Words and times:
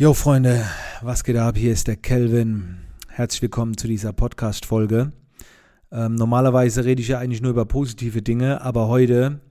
Jo 0.00 0.14
Freunde, 0.14 0.64
was 1.02 1.24
geht 1.24 1.36
ab? 1.36 1.58
Hier 1.58 1.72
ist 1.72 1.86
der 1.86 1.96
Kelvin. 1.96 2.78
Herzlich 3.08 3.42
willkommen 3.42 3.76
zu 3.76 3.86
dieser 3.86 4.14
Podcast-Folge. 4.14 5.12
Ähm, 5.92 6.14
normalerweise 6.14 6.86
rede 6.86 7.02
ich 7.02 7.08
ja 7.08 7.18
eigentlich 7.18 7.42
nur 7.42 7.50
über 7.50 7.66
positive 7.66 8.22
Dinge, 8.22 8.62
aber 8.62 8.88
heute, 8.88 9.42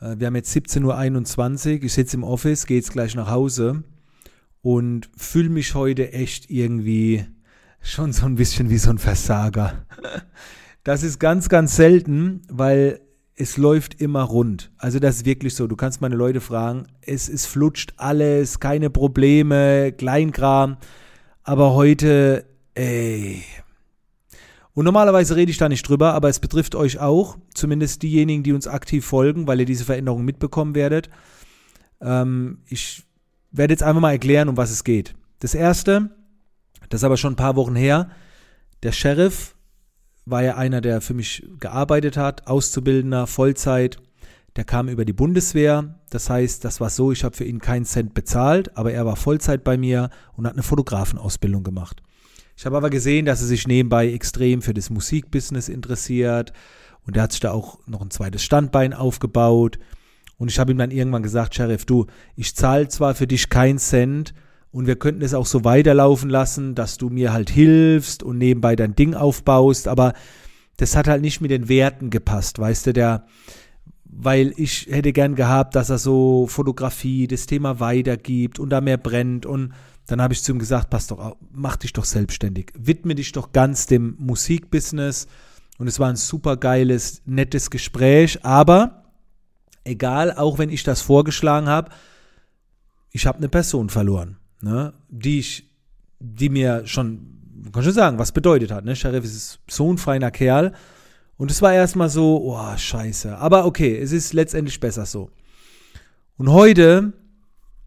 äh, 0.00 0.14
wir 0.16 0.28
haben 0.28 0.36
jetzt 0.36 0.54
17.21 0.54 1.78
Uhr, 1.78 1.82
ich 1.82 1.92
sitze 1.92 2.16
im 2.18 2.22
Office, 2.22 2.66
gehe 2.66 2.76
jetzt 2.76 2.92
gleich 2.92 3.16
nach 3.16 3.32
Hause 3.32 3.82
und 4.62 5.10
fühle 5.16 5.48
mich 5.48 5.74
heute 5.74 6.12
echt 6.12 6.48
irgendwie 6.50 7.26
schon 7.80 8.12
so 8.12 8.26
ein 8.26 8.36
bisschen 8.36 8.70
wie 8.70 8.78
so 8.78 8.90
ein 8.90 8.98
Versager. 8.98 9.86
Das 10.84 11.02
ist 11.02 11.18
ganz, 11.18 11.48
ganz 11.48 11.74
selten, 11.74 12.42
weil 12.48 13.00
es 13.36 13.56
läuft 13.56 14.00
immer 14.00 14.22
rund. 14.22 14.70
Also 14.76 14.98
das 14.98 15.16
ist 15.16 15.24
wirklich 15.24 15.54
so. 15.54 15.66
Du 15.66 15.76
kannst 15.76 16.00
meine 16.00 16.16
Leute 16.16 16.40
fragen, 16.40 16.86
es, 17.00 17.28
es 17.28 17.46
flutscht 17.46 17.94
alles, 17.96 18.60
keine 18.60 18.90
Probleme, 18.90 19.92
Kleinkram. 19.92 20.76
Aber 21.42 21.74
heute, 21.74 22.44
ey. 22.74 23.42
Und 24.74 24.84
normalerweise 24.84 25.36
rede 25.36 25.50
ich 25.50 25.58
da 25.58 25.68
nicht 25.68 25.88
drüber, 25.88 26.14
aber 26.14 26.28
es 26.28 26.38
betrifft 26.38 26.74
euch 26.74 27.00
auch, 27.00 27.38
zumindest 27.54 28.02
diejenigen, 28.02 28.42
die 28.42 28.52
uns 28.52 28.66
aktiv 28.66 29.04
folgen, 29.04 29.46
weil 29.46 29.60
ihr 29.60 29.66
diese 29.66 29.84
Veränderung 29.84 30.24
mitbekommen 30.24 30.74
werdet. 30.74 31.10
Ähm, 32.00 32.58
ich 32.66 33.04
werde 33.50 33.72
jetzt 33.72 33.82
einfach 33.82 34.00
mal 34.00 34.12
erklären, 34.12 34.48
um 34.48 34.56
was 34.56 34.70
es 34.70 34.84
geht. 34.84 35.14
Das 35.40 35.54
erste, 35.54 36.10
das 36.88 37.00
ist 37.00 37.04
aber 37.04 37.16
schon 37.16 37.32
ein 37.32 37.36
paar 37.36 37.56
Wochen 37.56 37.74
her, 37.74 38.10
der 38.82 38.92
Sheriff 38.92 39.54
war 40.30 40.42
ja 40.42 40.56
einer, 40.56 40.80
der 40.80 41.00
für 41.00 41.14
mich 41.14 41.46
gearbeitet 41.58 42.16
hat, 42.16 42.46
Auszubildender, 42.46 43.26
Vollzeit. 43.26 43.98
Der 44.56 44.64
kam 44.64 44.88
über 44.88 45.04
die 45.04 45.12
Bundeswehr. 45.12 46.00
Das 46.10 46.28
heißt, 46.28 46.64
das 46.64 46.80
war 46.80 46.90
so, 46.90 47.12
ich 47.12 47.24
habe 47.24 47.36
für 47.36 47.44
ihn 47.44 47.60
keinen 47.60 47.84
Cent 47.84 48.14
bezahlt, 48.14 48.76
aber 48.76 48.92
er 48.92 49.06
war 49.06 49.16
Vollzeit 49.16 49.62
bei 49.62 49.76
mir 49.76 50.10
und 50.36 50.46
hat 50.46 50.54
eine 50.54 50.62
Fotografenausbildung 50.62 51.62
gemacht. 51.62 52.02
Ich 52.56 52.66
habe 52.66 52.76
aber 52.76 52.90
gesehen, 52.90 53.26
dass 53.26 53.40
er 53.40 53.46
sich 53.46 53.66
nebenbei 53.66 54.12
extrem 54.12 54.60
für 54.60 54.74
das 54.74 54.90
Musikbusiness 54.90 55.68
interessiert 55.68 56.52
und 57.06 57.16
er 57.16 57.22
hat 57.22 57.32
sich 57.32 57.40
da 57.40 57.52
auch 57.52 57.78
noch 57.86 58.02
ein 58.02 58.10
zweites 58.10 58.42
Standbein 58.42 58.92
aufgebaut. 58.92 59.78
Und 60.36 60.50
ich 60.50 60.58
habe 60.58 60.72
ihm 60.72 60.78
dann 60.78 60.90
irgendwann 60.90 61.22
gesagt, 61.22 61.54
Sheriff, 61.54 61.84
du, 61.84 62.06
ich 62.36 62.54
zahle 62.54 62.88
zwar 62.88 63.14
für 63.14 63.26
dich 63.26 63.48
keinen 63.48 63.78
Cent, 63.78 64.34
und 64.72 64.86
wir 64.86 64.96
könnten 64.96 65.22
es 65.22 65.34
auch 65.34 65.46
so 65.46 65.64
weiterlaufen 65.64 66.30
lassen, 66.30 66.74
dass 66.74 66.96
du 66.96 67.10
mir 67.10 67.32
halt 67.32 67.50
hilfst 67.50 68.22
und 68.22 68.38
nebenbei 68.38 68.76
dein 68.76 68.94
Ding 68.94 69.14
aufbaust, 69.14 69.88
aber 69.88 70.14
das 70.76 70.96
hat 70.96 71.08
halt 71.08 71.22
nicht 71.22 71.40
mit 71.40 71.50
den 71.50 71.68
Werten 71.68 72.10
gepasst, 72.10 72.58
weißt 72.58 72.86
du, 72.86 72.92
der, 72.92 73.26
weil 74.04 74.54
ich 74.56 74.86
hätte 74.90 75.12
gern 75.12 75.34
gehabt, 75.34 75.74
dass 75.74 75.90
er 75.90 75.98
so 75.98 76.46
Fotografie, 76.46 77.26
das 77.26 77.46
Thema 77.46 77.80
weitergibt 77.80 78.58
und 78.58 78.70
da 78.70 78.80
mehr 78.80 78.96
brennt. 78.96 79.44
Und 79.44 79.72
dann 80.06 80.22
habe 80.22 80.32
ich 80.32 80.42
zu 80.42 80.52
ihm 80.52 80.58
gesagt, 80.58 80.88
pass 80.90 81.06
doch, 81.06 81.36
mach 81.52 81.76
dich 81.76 81.92
doch 81.92 82.04
selbstständig, 82.04 82.72
widme 82.78 83.14
dich 83.14 83.32
doch 83.32 83.52
ganz 83.52 83.86
dem 83.86 84.16
Musikbusiness. 84.18 85.26
Und 85.78 85.86
es 85.86 86.00
war 86.00 86.08
ein 86.08 86.16
super 86.16 86.56
geiles, 86.56 87.22
nettes 87.26 87.70
Gespräch, 87.70 88.44
aber 88.44 89.04
egal, 89.84 90.32
auch 90.32 90.58
wenn 90.58 90.70
ich 90.70 90.82
das 90.82 91.02
vorgeschlagen 91.02 91.68
habe, 91.68 91.90
ich 93.12 93.26
habe 93.26 93.38
eine 93.38 93.48
Person 93.48 93.90
verloren 93.90 94.39
ne, 94.62 94.92
die 95.08 95.40
ich, 95.40 95.68
die 96.18 96.48
mir 96.48 96.86
schon, 96.86 97.70
kann 97.72 97.82
schon 97.82 97.92
sagen, 97.92 98.18
was 98.18 98.32
bedeutet 98.32 98.70
hat. 98.70 98.84
Ne? 98.84 98.96
Sheriff 98.96 99.24
ist 99.24 99.60
so 99.68 99.92
ein 99.92 99.98
feiner 99.98 100.30
Kerl. 100.30 100.72
Und 101.36 101.50
es 101.50 101.62
war 101.62 101.72
erstmal 101.72 102.10
so, 102.10 102.42
oh, 102.44 102.76
scheiße. 102.76 103.38
Aber 103.38 103.64
okay, 103.64 103.96
es 103.96 104.12
ist 104.12 104.34
letztendlich 104.34 104.78
besser 104.78 105.06
so. 105.06 105.30
Und 106.36 106.50
heute 106.50 107.12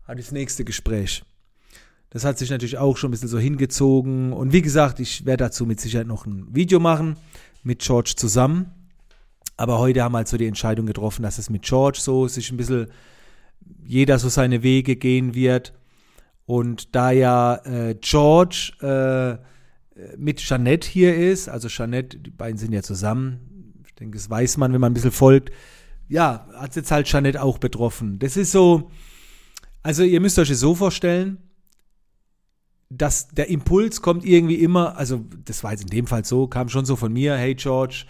hatte 0.06 0.20
ich 0.20 0.26
das 0.26 0.34
nächste 0.34 0.66
Gespräch. 0.66 1.24
Das 2.10 2.26
hat 2.26 2.38
sich 2.38 2.50
natürlich 2.50 2.78
auch 2.78 2.98
schon 2.98 3.10
ein 3.10 3.12
bisschen 3.12 3.28
so 3.28 3.40
hingezogen. 3.40 4.34
Und 4.34 4.54
wie 4.54 4.62
gesagt, 4.62 5.00
ich 5.00 5.26
werde 5.26 5.46
dazu 5.46 5.66
mit 5.66 5.80
Sicherheit 5.80 6.08
noch 6.08 6.26
ein 6.26 6.48
Video 6.54 6.80
machen 6.80 7.18
mit 7.64 7.80
George 7.80 8.14
zusammen. 8.16 8.72
Aber 9.58 9.80
heute 9.80 10.04
haben 10.04 10.14
wir 10.14 10.18
halt 10.18 10.28
so 10.28 10.38
die 10.38 10.48
Entscheidung 10.48 10.86
getroffen, 10.86 11.24
dass 11.24 11.38
es 11.38 11.50
mit 11.50 11.64
George 11.64 12.00
so 12.02 12.28
sich 12.28 12.52
ein 12.52 12.58
bisschen 12.58 12.88
jeder 13.86 14.20
so 14.20 14.30
seine 14.30 14.64
Wege 14.64 14.96
gehen 14.96 15.34
wird. 15.34 15.74
Und 16.46 16.96
da 16.96 17.12
ja 17.12 17.56
äh, 17.66 17.96
George 17.96 18.74
äh, 18.82 19.38
mit 20.18 20.40
Jeanette 20.40 20.88
hier 20.88 21.16
ist, 21.16 21.48
also 21.48 21.68
Jeanette, 21.68 22.18
die 22.18 22.32
beiden 22.32 22.58
sind 22.58 22.74
ja 22.74 22.82
zusammen, 22.82 23.84
ich 23.86 23.96
denke, 23.96 24.18
das 24.18 24.30
weiß 24.30 24.58
man, 24.58 24.74
wenn 24.74 24.82
man 24.82 24.92
ein 24.92 24.96
bisschen 24.96 25.12
folgt, 25.12 25.52
ja, 26.10 26.48
hat 26.56 26.72
es 26.72 26.76
jetzt 26.76 26.92
halt 26.92 27.08
Jeanette 27.08 27.42
auch 27.42 27.58
betroffen. 27.58 28.20
Das 28.20 28.36
ist 28.36 28.52
so, 28.52 28.92
also 29.84 30.04
ihr 30.04 30.20
müsst 30.20 30.38
euch 30.40 30.50
das 30.50 30.60
so 30.60 30.76
vorstellen, 30.76 31.38
dass 32.90 33.30
der 33.30 33.50
Impuls 33.50 34.02
kommt 34.02 34.26
irgendwie 34.26 34.56
immer, 34.56 34.98
also 34.98 35.24
das 35.46 35.64
war 35.64 35.72
jetzt 35.72 35.84
in 35.84 35.90
dem 35.90 36.08
Fall 36.08 36.26
so, 36.26 36.48
kam 36.48 36.70
schon 36.70 36.86
so 36.86 36.96
von 36.96 37.12
mir, 37.12 37.36
hey 37.36 37.56
George, 37.56 38.06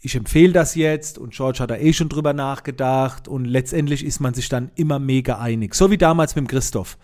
ich 0.00 0.14
empfehle 0.14 0.52
das 0.52 0.74
jetzt 0.74 1.18
und 1.18 1.32
George 1.32 1.60
hat 1.60 1.70
da 1.70 1.76
eh 1.76 1.92
schon 1.92 2.08
drüber 2.08 2.32
nachgedacht 2.34 3.26
und 3.26 3.46
letztendlich 3.46 4.04
ist 4.04 4.20
man 4.20 4.34
sich 4.34 4.48
dann 4.48 4.70
immer 4.74 4.98
mega 4.98 5.38
einig. 5.38 5.74
So 5.74 5.90
wie 5.90 5.98
damals 5.98 6.36
mit 6.36 6.48
Christoph. 6.48 6.98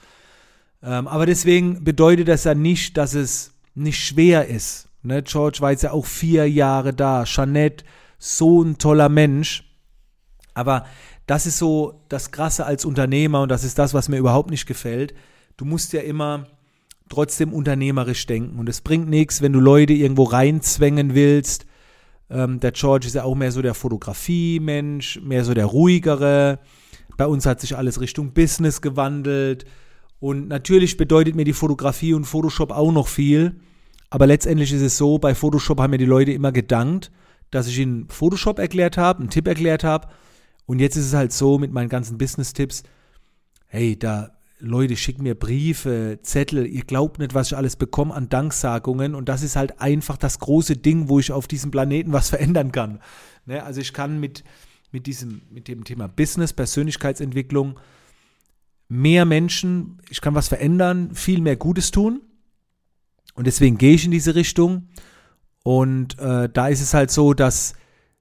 Ähm, 0.82 1.08
aber 1.08 1.26
deswegen 1.26 1.84
bedeutet 1.84 2.28
das 2.28 2.44
ja 2.44 2.54
nicht, 2.54 2.96
dass 2.96 3.14
es 3.14 3.52
nicht 3.74 4.02
schwer 4.02 4.46
ist. 4.46 4.88
Ne? 5.02 5.22
George 5.22 5.58
war 5.60 5.70
jetzt 5.70 5.82
ja 5.82 5.92
auch 5.92 6.06
vier 6.06 6.48
Jahre 6.48 6.92
da. 6.92 7.24
Jeanette, 7.24 7.84
so 8.18 8.62
ein 8.62 8.78
toller 8.78 9.08
Mensch. 9.08 9.64
Aber 10.54 10.84
das 11.26 11.46
ist 11.46 11.58
so 11.58 12.02
das 12.08 12.32
Krasse 12.32 12.66
als 12.66 12.84
Unternehmer 12.84 13.42
und 13.42 13.50
das 13.50 13.64
ist 13.64 13.78
das, 13.78 13.94
was 13.94 14.08
mir 14.08 14.18
überhaupt 14.18 14.50
nicht 14.50 14.66
gefällt. 14.66 15.14
Du 15.56 15.64
musst 15.64 15.92
ja 15.92 16.00
immer 16.00 16.46
trotzdem 17.08 17.52
unternehmerisch 17.52 18.24
denken. 18.26 18.58
Und 18.58 18.68
es 18.68 18.80
bringt 18.80 19.08
nichts, 19.08 19.42
wenn 19.42 19.52
du 19.52 19.60
Leute 19.60 19.92
irgendwo 19.92 20.24
reinzwängen 20.24 21.14
willst. 21.14 21.66
Ähm, 22.30 22.60
der 22.60 22.72
George 22.72 23.06
ist 23.06 23.14
ja 23.14 23.24
auch 23.24 23.34
mehr 23.34 23.52
so 23.52 23.60
der 23.60 23.74
Fotografie-Mensch, 23.74 25.20
mehr 25.22 25.44
so 25.44 25.52
der 25.52 25.66
ruhigere. 25.66 26.60
Bei 27.16 27.26
uns 27.26 27.44
hat 27.44 27.60
sich 27.60 27.76
alles 27.76 28.00
Richtung 28.00 28.32
Business 28.32 28.80
gewandelt. 28.80 29.66
Und 30.20 30.48
natürlich 30.48 30.97
bedeutet 30.97 31.34
mir 31.34 31.44
die 31.44 31.54
Fotografie 31.54 32.14
und 32.14 32.26
Photoshop 32.26 32.70
auch 32.70 32.92
noch 32.92 33.08
viel. 33.08 33.56
Aber 34.10 34.26
letztendlich 34.26 34.72
ist 34.72 34.82
es 34.82 34.97
so, 34.97 35.19
bei 35.19 35.34
Photoshop 35.34 35.81
haben 35.81 35.91
mir 35.91 35.98
die 35.98 36.04
Leute 36.04 36.32
immer 36.32 36.53
gedankt, 36.53 37.10
dass 37.50 37.66
ich 37.66 37.78
ihnen 37.78 38.08
Photoshop 38.08 38.59
erklärt 38.59 38.97
habe, 38.98 39.20
einen 39.20 39.30
Tipp 39.30 39.48
erklärt 39.48 39.82
habe. 39.82 40.09
Und 40.66 40.78
jetzt 40.78 40.97
ist 40.97 41.06
es 41.06 41.14
halt 41.14 41.32
so 41.32 41.59
mit 41.59 41.72
meinen 41.72 41.88
ganzen 41.88 42.19
Business-Tipps, 42.19 42.82
hey, 43.66 43.98
da 43.98 44.30
Leute 44.59 44.97
schicken 44.97 45.22
mir 45.22 45.34
Briefe, 45.34 46.19
Zettel, 46.22 46.66
ihr 46.66 46.84
glaubt 46.84 47.19
nicht, 47.19 47.34
was 47.34 47.48
ich 47.48 47.56
alles 47.56 47.76
bekomme 47.76 48.14
an 48.14 48.28
Danksagungen. 48.28 49.14
Und 49.14 49.28
das 49.28 49.42
ist 49.42 49.56
halt 49.56 49.80
einfach 49.80 50.19
das 50.19 50.38
große 50.38 50.76
Ding, 50.76 51.09
wo 51.09 51.19
ich 51.19 51.32
auf 51.32 51.48
diesem 51.48 51.70
Planeten 51.70 52.12
was 52.12 52.28
verändern 52.30 52.72
kann. 52.72 53.00
Ne? 53.47 53.62
Also 53.64 53.80
ich 53.80 53.94
kann 53.94 54.20
mit, 54.20 54.44
mit, 54.92 55.06
diesem, 55.06 55.42
mit 55.50 55.66
dem 55.66 55.84
Thema 55.84 56.09
Business, 56.09 56.53
Persönlichkeitsentwicklung, 56.53 57.80
mehr 58.91 59.25
Menschen, 59.25 59.99
ich 60.11 60.21
kann 60.21 60.34
was 60.34 60.49
verändern, 60.49 61.15
viel 61.15 61.41
mehr 61.41 61.56
Gutes 61.56 61.93
tun. 61.93 62.21
Und 63.34 63.47
deswegen 63.47 63.78
gehe 63.78 63.95
ich 63.95 64.05
in 64.05 64.11
diese 64.11 64.34
Richtung. 64.34 64.89
Und 65.62 66.19
äh, 66.19 66.49
da 66.49 66.67
ist 66.69 66.81
es 66.81 66.93
halt 66.93 67.12
so, 67.12 67.33
dass 67.33 67.75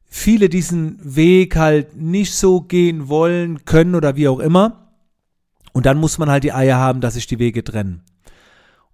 viele 0.06 0.48
diesen 0.48 1.00
Weg 1.16 1.56
halt 1.56 1.96
nicht 1.96 2.36
so 2.36 2.62
gehen 2.62 3.10
wollen, 3.10 3.66
können 3.66 3.96
oder 3.96 4.16
wie 4.16 4.28
auch 4.28 4.40
immer. 4.40 4.94
Und 5.74 5.88
dann 5.88 5.98
muss 5.98 6.20
man 6.20 6.30
halt 6.30 6.44
die 6.44 6.54
Eier 6.54 6.78
haben, 6.78 7.02
dass 7.02 7.16
sich 7.16 7.26
die 7.26 7.40
Wege 7.40 7.64
trennen. 7.64 8.04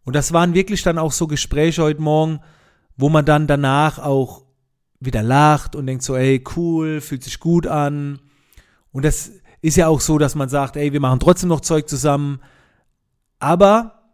Und 0.05 0.15
das 0.15 0.31
waren 0.31 0.53
wirklich 0.53 0.81
dann 0.81 0.97
auch 0.97 1.11
so 1.11 1.27
Gespräche 1.27 1.83
heute 1.83 2.01
Morgen, 2.01 2.39
wo 2.95 3.09
man 3.09 3.25
dann 3.25 3.47
danach 3.47 3.99
auch 3.99 4.45
wieder 5.01 5.23
lacht 5.23 5.75
und 5.75 5.87
denkt 5.87 6.03
so, 6.03 6.15
ey, 6.15 6.41
cool, 6.55 7.01
fühlt 7.01 7.23
sich 7.23 7.41
gut 7.41 7.67
an. 7.67 8.19
Und 8.93 9.03
das, 9.03 9.31
ist 9.65 9.77
ja 9.77 9.87
auch 9.87 9.99
so, 9.99 10.19
dass 10.19 10.35
man 10.35 10.47
sagt, 10.47 10.77
ey, 10.77 10.93
wir 10.93 10.99
machen 10.99 11.19
trotzdem 11.19 11.49
noch 11.49 11.61
Zeug 11.61 11.89
zusammen. 11.89 12.39
Aber 13.39 14.11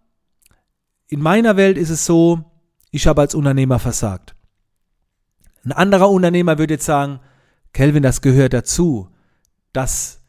in 1.10 1.20
meiner 1.20 1.58
Welt 1.58 1.78
ist 1.78 1.90
es 1.90 2.06
so, 2.06 2.46
ich 2.90 3.06
habe 3.06 3.20
als 3.20 3.36
Unternehmer 3.36 3.78
versagt. 3.78 4.34
Ein 5.66 5.74
anderer 5.74 6.10
Unternehmer 6.10 6.58
würde 6.58 6.76
jetzt 6.76 6.86
sagen, 6.86 7.20
Kelvin, 7.74 8.02
das 8.02 8.22
gehört 8.22 8.54
dazu, 8.54 9.10
dass 9.74 10.22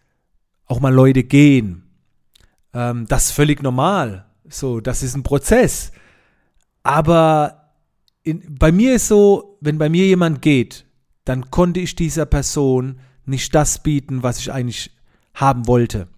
auch 0.67 0.81
mal 0.81 0.93
Leute 0.93 1.23
gehen. 1.23 1.85
Ähm, 2.75 3.07
das 3.07 3.27
ist 3.27 3.33
völlig 3.33 3.63
normal. 3.63 4.27
So, 4.49 4.81
das 4.81 5.05
ist 5.05 5.15
ein 5.15 5.23
Prozess. 5.23 5.93
Aber 6.83 7.75
in, 8.25 8.43
bei 8.59 8.73
mir 8.73 8.97
ist 8.97 9.07
so, 9.07 9.57
wenn 9.61 9.79
bei 9.79 9.89
mir 9.89 10.07
jemand 10.07 10.43
geht, 10.43 10.85
dann 11.25 11.51
konnte 11.53 11.79
ich 11.79 11.95
dieser 11.95 12.27
Person 12.27 12.99
nicht 13.25 13.55
das 13.55 13.85
bieten, 13.85 14.25
was 14.25 14.41
ich 14.41 14.53
eigentlich 14.53 14.91
haben 15.35 15.67
wollte. 15.67 16.09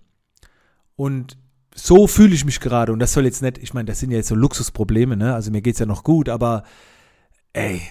Und 0.96 1.36
so 1.74 2.06
fühle 2.06 2.34
ich 2.34 2.44
mich 2.44 2.60
gerade. 2.60 2.92
Und 2.92 3.00
das 3.00 3.12
soll 3.12 3.24
jetzt 3.24 3.42
nicht, 3.42 3.58
ich 3.58 3.74
meine, 3.74 3.86
das 3.86 4.00
sind 4.00 4.10
ja 4.10 4.18
jetzt 4.18 4.28
so 4.28 4.34
Luxusprobleme, 4.34 5.16
ne? 5.16 5.34
Also 5.34 5.50
mir 5.50 5.62
geht 5.62 5.74
es 5.74 5.80
ja 5.80 5.86
noch 5.86 6.04
gut, 6.04 6.28
aber 6.28 6.62
ey, 7.52 7.82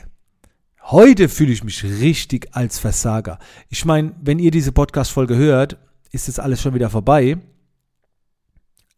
heute 0.83 1.27
fühle 1.27 1.51
ich 1.51 1.63
mich 1.63 1.83
richtig 1.83 2.55
als 2.55 2.79
Versager. 2.79 3.39
Ich 3.69 3.83
meine, 3.85 4.13
wenn 4.21 4.39
ihr 4.39 4.51
diese 4.51 4.71
Podcast-Folge 4.71 5.35
hört, 5.35 5.77
ist 6.11 6.27
das 6.27 6.39
alles 6.39 6.61
schon 6.61 6.73
wieder 6.73 6.89
vorbei. 6.89 7.37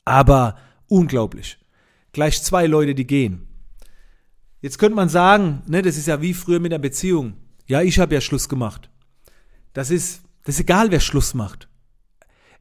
Aber 0.04 0.56
Unglaublich. 0.88 1.58
Gleich 2.12 2.42
zwei 2.44 2.68
Leute, 2.68 2.96
die 2.96 3.08
gehen. 3.08 3.48
Jetzt 4.62 4.78
könnte 4.78 4.96
man 4.96 5.10
sagen, 5.10 5.62
ne, 5.68 5.82
das 5.82 5.98
ist 5.98 6.08
ja 6.08 6.22
wie 6.22 6.34
früher 6.34 6.60
mit 6.60 6.72
einer 6.72 6.82
Beziehung. 6.82 7.34
Ja, 7.68 7.82
ich 7.82 8.00
habe 8.00 8.14
ja 8.14 8.22
Schluss 8.22 8.48
gemacht. 8.48 8.90
Das 9.74 9.90
ist, 9.90 10.22
das 10.44 10.56
ist 10.56 10.62
egal, 10.62 10.92
wer 10.92 11.00
Schluss 11.00 11.34
macht. 11.34 11.68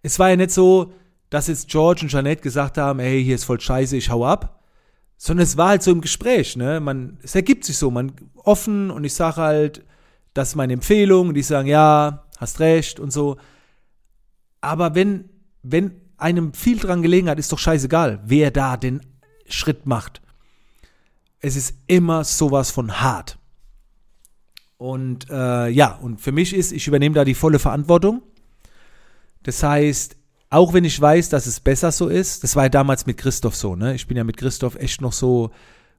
Es 0.04 0.18
war 0.18 0.28
ja 0.28 0.36
nicht 0.36 0.50
so, 0.50 0.92
dass 1.30 1.48
jetzt 1.48 1.68
George 1.68 2.02
und 2.02 2.10
Jeanette 2.10 2.42
gesagt 2.42 2.76
haben, 2.76 2.98
hey, 2.98 3.24
hier 3.24 3.34
ist 3.34 3.44
voll 3.44 3.58
scheiße, 3.58 3.96
ich 3.96 4.10
hau 4.10 4.26
ab. 4.26 4.62
Sondern 5.16 5.44
es 5.44 5.56
war 5.56 5.68
halt 5.68 5.82
so 5.82 5.90
im 5.92 6.02
Gespräch, 6.02 6.56
ne? 6.56 6.78
Man, 6.78 7.18
es 7.22 7.34
ergibt 7.34 7.64
sich 7.64 7.78
so, 7.78 7.90
man 7.90 8.12
offen 8.36 8.90
und 8.90 9.04
ich 9.04 9.14
sage 9.14 9.36
halt, 9.36 9.84
das 10.34 10.48
ist 10.50 10.54
meine 10.56 10.74
Empfehlung, 10.74 11.28
und 11.28 11.34
die 11.34 11.42
sagen, 11.42 11.68
ja, 11.68 12.26
hast 12.36 12.60
recht 12.60 13.00
und 13.00 13.12
so. 13.12 13.38
Aber 14.60 14.94
wenn, 14.94 15.30
wenn 15.62 15.92
einem 16.18 16.52
viel 16.52 16.78
dran 16.78 17.00
gelegen 17.00 17.30
hat, 17.30 17.38
ist 17.38 17.50
doch 17.50 17.58
scheißegal, 17.58 18.20
wer 18.26 18.50
da 18.50 18.76
den 18.76 19.00
Schritt 19.48 19.86
macht. 19.86 20.20
Es 21.40 21.56
ist 21.56 21.76
immer 21.86 22.24
sowas 22.24 22.70
von 22.70 23.00
hart. 23.00 23.38
Und 24.76 25.30
äh, 25.30 25.68
ja, 25.68 25.94
und 26.02 26.20
für 26.20 26.32
mich 26.32 26.54
ist, 26.54 26.72
ich 26.72 26.86
übernehme 26.86 27.14
da 27.14 27.24
die 27.24 27.34
volle 27.34 27.58
Verantwortung. 27.58 28.22
Das 29.44 29.62
heißt, 29.62 30.16
auch 30.50 30.72
wenn 30.72 30.84
ich 30.84 31.00
weiß, 31.00 31.28
dass 31.28 31.46
es 31.46 31.60
besser 31.60 31.92
so 31.92 32.08
ist, 32.08 32.42
das 32.42 32.56
war 32.56 32.64
ja 32.64 32.68
damals 32.68 33.06
mit 33.06 33.16
Christoph 33.16 33.56
so, 33.56 33.76
ne? 33.76 33.94
Ich 33.94 34.06
bin 34.06 34.16
ja 34.16 34.24
mit 34.24 34.36
Christoph 34.36 34.76
echt 34.76 35.00
noch 35.00 35.12
so 35.12 35.50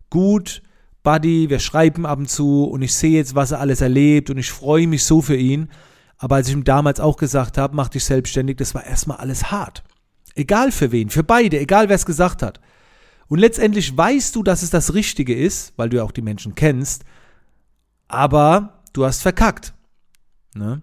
gut, 0.09 0.61
Buddy, 1.03 1.49
wir 1.49 1.59
schreiben 1.59 2.05
ab 2.05 2.17
und 2.17 2.29
zu 2.29 2.63
und 2.63 2.81
ich 2.81 2.93
sehe 2.93 3.17
jetzt, 3.17 3.35
was 3.35 3.51
er 3.51 3.59
alles 3.59 3.81
erlebt 3.81 4.29
und 4.29 4.37
ich 4.37 4.51
freue 4.51 4.87
mich 4.87 5.03
so 5.03 5.21
für 5.21 5.35
ihn. 5.35 5.69
Aber 6.17 6.35
als 6.35 6.47
ich 6.47 6.53
ihm 6.53 6.63
damals 6.63 6.99
auch 6.99 7.17
gesagt 7.17 7.57
habe, 7.57 7.75
mach 7.75 7.89
dich 7.89 8.03
selbstständig, 8.03 8.57
das 8.57 8.73
war 8.73 8.83
erstmal 8.85 9.17
alles 9.17 9.51
hart. 9.51 9.83
Egal 10.33 10.71
für 10.71 10.91
wen, 10.91 11.09
für 11.09 11.23
beide, 11.23 11.59
egal 11.59 11.89
wer 11.89 11.95
es 11.95 12.05
gesagt 12.05 12.41
hat. 12.41 12.59
Und 13.27 13.39
letztendlich 13.39 13.95
weißt 13.95 14.35
du, 14.35 14.41
dass 14.41 14.63
es 14.63 14.69
das 14.69 14.93
Richtige 14.93 15.35
ist, 15.35 15.73
weil 15.77 15.89
du 15.89 15.97
ja 15.97 16.03
auch 16.03 16.11
die 16.11 16.21
Menschen 16.21 16.55
kennst, 16.55 17.03
aber 18.07 18.81
du 18.93 19.05
hast 19.05 19.21
verkackt. 19.21 19.73
Ne? 20.55 20.81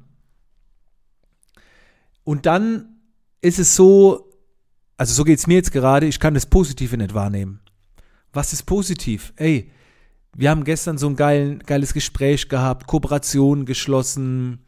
Und 2.24 2.46
dann 2.46 2.96
ist 3.40 3.58
es 3.58 3.74
so, 3.74 4.30
also 4.96 5.14
so 5.14 5.24
geht 5.24 5.38
es 5.38 5.46
mir 5.46 5.54
jetzt 5.54 5.72
gerade, 5.72 6.06
ich 6.06 6.20
kann 6.20 6.34
das 6.34 6.46
Positive 6.46 6.96
nicht 6.96 7.14
wahrnehmen. 7.14 7.60
Was 8.32 8.52
ist 8.52 8.64
positiv? 8.64 9.32
Ey, 9.36 9.70
wir 10.34 10.50
haben 10.50 10.64
gestern 10.64 10.96
so 10.96 11.08
ein 11.08 11.16
geil, 11.16 11.58
geiles 11.66 11.92
Gespräch 11.92 12.48
gehabt, 12.48 12.86
Kooperation 12.86 13.66
geschlossen. 13.66 14.64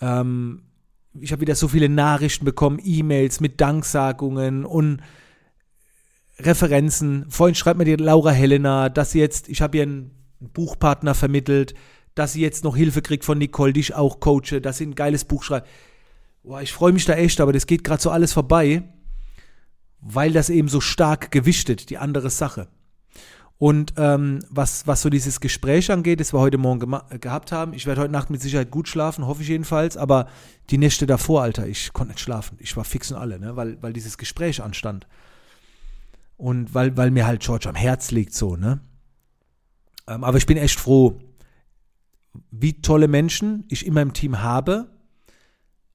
Ähm, 0.00 0.62
ich 1.20 1.32
habe 1.32 1.42
wieder 1.42 1.54
so 1.54 1.68
viele 1.68 1.88
Nachrichten 1.88 2.44
bekommen, 2.44 2.80
E-Mails 2.82 3.40
mit 3.40 3.60
Danksagungen 3.60 4.64
und 4.64 5.02
Referenzen. 6.38 7.26
Vorhin 7.28 7.54
schreibt 7.54 7.78
mir 7.78 7.84
die 7.84 7.96
Laura 7.96 8.30
Helena, 8.30 8.88
dass 8.88 9.10
sie 9.10 9.18
jetzt, 9.18 9.48
ich 9.48 9.60
habe 9.60 9.76
ihr 9.76 9.82
einen 9.82 10.12
Buchpartner 10.38 11.14
vermittelt, 11.14 11.74
dass 12.14 12.32
sie 12.32 12.40
jetzt 12.40 12.64
noch 12.64 12.76
Hilfe 12.76 13.02
kriegt 13.02 13.24
von 13.24 13.38
Nicole, 13.38 13.72
die 13.72 13.80
ich 13.80 13.94
auch 13.94 14.20
coache, 14.20 14.60
dass 14.60 14.78
sie 14.78 14.86
ein 14.86 14.94
geiles 14.94 15.24
Buch 15.24 15.42
schreibt. 15.42 15.68
Boah, 16.42 16.62
ich 16.62 16.72
freue 16.72 16.92
mich 16.92 17.04
da 17.04 17.14
echt, 17.14 17.40
aber 17.40 17.52
das 17.52 17.66
geht 17.66 17.84
gerade 17.84 18.02
so 18.02 18.10
alles 18.10 18.32
vorbei, 18.32 18.82
weil 20.00 20.32
das 20.32 20.48
eben 20.48 20.68
so 20.68 20.80
stark 20.80 21.30
gewichtet, 21.30 21.90
die 21.90 21.98
andere 21.98 22.30
Sache. 22.30 22.68
Und 23.58 23.92
ähm, 23.98 24.38
was, 24.48 24.86
was 24.86 25.02
so 25.02 25.10
dieses 25.10 25.40
Gespräch 25.40 25.90
angeht, 25.90 26.18
das 26.18 26.32
wir 26.32 26.40
heute 26.40 26.56
Morgen 26.56 26.98
gehabt 27.20 27.52
haben, 27.52 27.74
ich 27.74 27.84
werde 27.84 28.00
heute 28.00 28.12
Nacht 28.12 28.30
mit 28.30 28.40
Sicherheit 28.40 28.70
gut 28.70 28.88
schlafen, 28.88 29.26
hoffe 29.26 29.42
ich 29.42 29.48
jedenfalls, 29.48 29.98
aber 29.98 30.28
die 30.70 30.78
Nächte 30.78 31.06
davor, 31.06 31.42
Alter, 31.42 31.66
ich 31.66 31.92
konnte 31.92 32.14
nicht 32.14 32.20
schlafen. 32.20 32.56
Ich 32.58 32.74
war 32.74 32.84
fix 32.84 33.12
und 33.12 33.18
alle, 33.18 33.38
ne? 33.38 33.56
weil, 33.56 33.76
weil 33.82 33.92
dieses 33.92 34.16
Gespräch 34.16 34.62
anstand. 34.62 35.06
Und 36.38 36.72
weil, 36.72 36.96
weil 36.96 37.10
mir 37.10 37.26
halt 37.26 37.42
George 37.42 37.68
am 37.68 37.74
Herz 37.74 38.12
liegt, 38.12 38.32
so, 38.32 38.56
ne? 38.56 38.80
Ähm, 40.08 40.24
aber 40.24 40.38
ich 40.38 40.46
bin 40.46 40.56
echt 40.56 40.80
froh, 40.80 41.20
wie 42.50 42.80
tolle 42.80 43.08
Menschen 43.08 43.66
ich 43.68 43.84
immer 43.84 44.00
im 44.00 44.14
Team 44.14 44.40
habe 44.40 44.88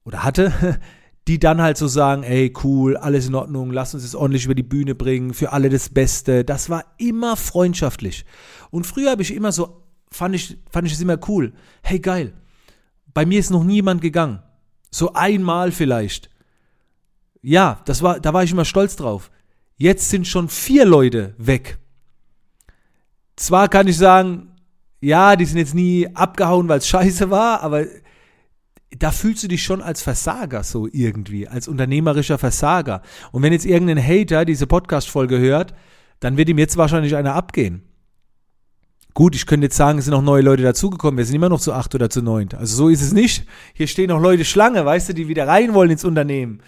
oder 0.06 0.22
hatte, 0.22 0.80
die 1.28 1.38
dann 1.38 1.60
halt 1.60 1.76
so 1.76 1.88
sagen, 1.88 2.22
ey, 2.22 2.54
cool, 2.62 2.96
alles 2.96 3.26
in 3.26 3.34
Ordnung, 3.34 3.72
lass 3.72 3.92
uns 3.92 4.04
es 4.04 4.14
ordentlich 4.14 4.44
über 4.44 4.54
die 4.54 4.62
Bühne 4.62 4.94
bringen, 4.94 5.34
für 5.34 5.52
alle 5.52 5.68
das 5.68 5.88
Beste. 5.88 6.44
Das 6.44 6.70
war 6.70 6.84
immer 6.98 7.36
freundschaftlich. 7.36 8.24
Und 8.70 8.86
früher 8.86 9.10
habe 9.10 9.22
ich 9.22 9.34
immer 9.34 9.50
so, 9.50 9.82
fand 10.10 10.36
ich, 10.36 10.56
fand 10.70 10.86
ich 10.86 10.94
es 10.94 11.00
immer 11.00 11.18
cool. 11.28 11.52
Hey, 11.82 11.98
geil. 11.98 12.32
Bei 13.12 13.26
mir 13.26 13.40
ist 13.40 13.50
noch 13.50 13.64
niemand 13.64 14.00
gegangen. 14.00 14.40
So 14.92 15.14
einmal 15.14 15.72
vielleicht. 15.72 16.30
Ja, 17.42 17.80
das 17.86 18.02
war, 18.02 18.20
da 18.20 18.32
war 18.32 18.44
ich 18.44 18.52
immer 18.52 18.64
stolz 18.64 18.94
drauf. 18.94 19.30
Jetzt 19.76 20.08
sind 20.10 20.28
schon 20.28 20.48
vier 20.48 20.84
Leute 20.84 21.34
weg. 21.38 21.78
Zwar 23.34 23.68
kann 23.68 23.88
ich 23.88 23.98
sagen, 23.98 24.52
ja, 25.00 25.34
die 25.34 25.44
sind 25.44 25.58
jetzt 25.58 25.74
nie 25.74 26.08
abgehauen, 26.14 26.68
weil 26.68 26.78
es 26.78 26.88
scheiße 26.88 27.30
war, 27.30 27.62
aber 27.62 27.84
da 28.98 29.10
fühlst 29.10 29.42
du 29.42 29.48
dich 29.48 29.62
schon 29.62 29.82
als 29.82 30.02
Versager 30.02 30.62
so 30.62 30.88
irgendwie, 30.90 31.48
als 31.48 31.68
unternehmerischer 31.68 32.38
Versager. 32.38 33.02
Und 33.32 33.42
wenn 33.42 33.52
jetzt 33.52 33.66
irgendein 33.66 34.02
Hater 34.02 34.44
diese 34.44 34.66
Podcast-Folge 34.66 35.38
hört, 35.38 35.74
dann 36.20 36.36
wird 36.36 36.48
ihm 36.48 36.58
jetzt 36.58 36.76
wahrscheinlich 36.76 37.16
einer 37.16 37.34
abgehen. 37.34 37.82
Gut, 39.14 39.34
ich 39.34 39.46
könnte 39.46 39.66
jetzt 39.66 39.76
sagen, 39.76 39.98
es 39.98 40.04
sind 40.04 40.12
noch 40.12 40.22
neue 40.22 40.42
Leute 40.42 40.62
dazugekommen, 40.62 41.16
wir 41.16 41.24
sind 41.24 41.36
immer 41.36 41.48
noch 41.48 41.60
zu 41.60 41.72
acht 41.72 41.94
oder 41.94 42.10
zu 42.10 42.22
neun. 42.22 42.48
Also 42.56 42.76
so 42.76 42.88
ist 42.88 43.02
es 43.02 43.12
nicht. 43.12 43.46
Hier 43.72 43.86
stehen 43.86 44.08
noch 44.10 44.20
Leute 44.20 44.44
Schlange, 44.44 44.84
weißt 44.84 45.08
du, 45.08 45.14
die 45.14 45.28
wieder 45.28 45.48
rein 45.48 45.72
wollen 45.74 45.90
ins 45.90 46.04
Unternehmen. 46.04 46.60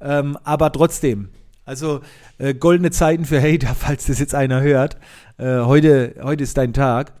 Ähm, 0.00 0.36
aber 0.44 0.70
trotzdem, 0.70 1.30
also 1.64 2.00
äh, 2.38 2.52
goldene 2.52 2.90
Zeiten 2.90 3.24
für 3.24 3.40
Hater, 3.40 3.74
falls 3.78 4.06
das 4.06 4.18
jetzt 4.18 4.34
einer 4.34 4.60
hört. 4.60 4.98
Äh, 5.38 5.60
heute, 5.60 6.16
heute 6.22 6.42
ist 6.42 6.58
dein 6.58 6.74
Tag. 6.74 7.14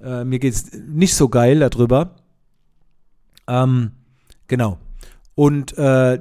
Äh, 0.00 0.24
mir 0.24 0.42
es 0.42 0.72
nicht 0.72 1.14
so 1.14 1.28
geil 1.28 1.60
darüber. 1.60 2.16
Ähm, 3.46 3.92
genau. 4.52 4.76
Und 5.34 5.78
äh, 5.78 6.18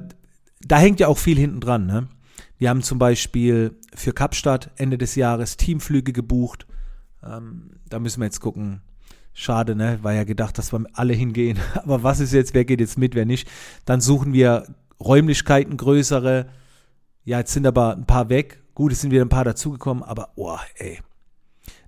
da 0.61 0.77
hängt 0.77 1.01
ja 1.01 1.09
auch 1.09 1.17
viel 1.17 1.37
hinten 1.37 1.59
dran. 1.59 1.85
Ne? 1.85 2.07
Wir 2.57 2.69
haben 2.69 2.81
zum 2.81 2.97
Beispiel 2.97 3.77
für 3.93 4.13
Kapstadt 4.13 4.71
Ende 4.77 4.97
des 4.97 5.15
Jahres 5.15 5.57
Teamflüge 5.57 6.13
gebucht. 6.13 6.65
Ähm, 7.21 7.71
da 7.89 7.99
müssen 7.99 8.21
wir 8.21 8.27
jetzt 8.27 8.39
gucken. 8.39 8.83
Schade, 9.33 9.75
ne? 9.75 9.99
War 10.01 10.13
ja 10.13 10.23
gedacht, 10.23 10.57
dass 10.57 10.71
wir 10.71 10.85
alle 10.93 11.11
hingehen. 11.11 11.59
Aber 11.75 12.03
was 12.03 12.21
ist 12.21 12.31
jetzt, 12.31 12.53
wer 12.53 12.63
geht 12.63 12.79
jetzt 12.79 12.97
mit, 12.97 13.15
wer 13.15 13.25
nicht? 13.25 13.49
Dann 13.83 13.99
suchen 13.99 14.31
wir 14.31 14.65
Räumlichkeiten 15.01 15.75
größere. 15.75 16.47
Ja, 17.25 17.39
jetzt 17.39 17.51
sind 17.51 17.67
aber 17.67 17.97
ein 17.97 18.05
paar 18.05 18.29
weg. 18.29 18.63
Gut, 18.75 18.93
es 18.93 19.01
sind 19.01 19.11
wieder 19.11 19.25
ein 19.25 19.29
paar 19.29 19.43
dazugekommen, 19.43 20.03
aber 20.03 20.29
oh, 20.35 20.57
ey. 20.75 20.99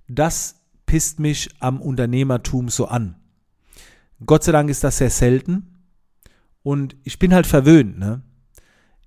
Das 0.08 0.60
pisst 0.84 1.20
mich 1.20 1.48
am 1.60 1.80
Unternehmertum 1.80 2.68
so 2.68 2.86
an. 2.86 3.16
Gott 4.26 4.44
sei 4.44 4.52
Dank 4.52 4.68
ist 4.68 4.84
das 4.84 4.98
sehr 4.98 5.10
selten. 5.10 5.73
Und 6.64 6.96
ich 7.04 7.18
bin 7.18 7.34
halt 7.34 7.46
verwöhnt, 7.46 7.98
ne? 7.98 8.22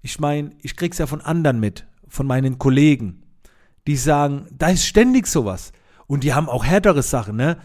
Ich 0.04 0.20
meine, 0.20 0.52
ich 0.62 0.78
krieg's 0.78 1.00
ja 1.00 1.08
von 1.08 1.22
anderen 1.22 1.60
mit, 1.60 1.86
von 2.08 2.28
meinen 2.28 2.60
Kollegen, 2.60 3.24
die 3.88 3.98
sagen, 3.98 4.48
da 4.52 4.70
ist 4.70 4.86
ständig 4.86 5.28
sowas. 5.28 5.74
Und 6.06 6.24
die 6.24 6.34
haben 6.34 6.48
auch 6.48 6.64
härtere 6.64 7.02
Sachen, 7.02 7.36
ne? 7.36 7.58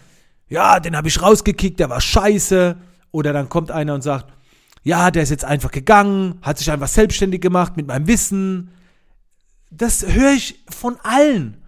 Ja, 0.48 0.80
den 0.80 0.96
habe 0.96 1.08
ich 1.08 1.20
rausgekickt, 1.20 1.78
der 1.78 1.90
war 1.90 2.00
scheiße. 2.00 2.76
Oder 3.10 3.34
dann 3.34 3.50
kommt 3.50 3.70
einer 3.70 3.94
und 3.94 4.02
sagt, 4.02 4.32
ja, 4.82 5.10
der 5.10 5.22
ist 5.22 5.30
jetzt 5.30 5.44
einfach 5.44 5.70
gegangen, 5.70 6.38
hat 6.40 6.58
sich 6.58 6.70
einfach 6.70 6.88
selbstständig 6.88 7.42
gemacht 7.42 7.76
mit 7.76 7.86
meinem 7.86 8.06
Wissen. 8.06 8.70
Das 9.70 10.06
höre 10.06 10.32
ich 10.32 10.64
von 10.70 10.96
allen. 11.02 11.58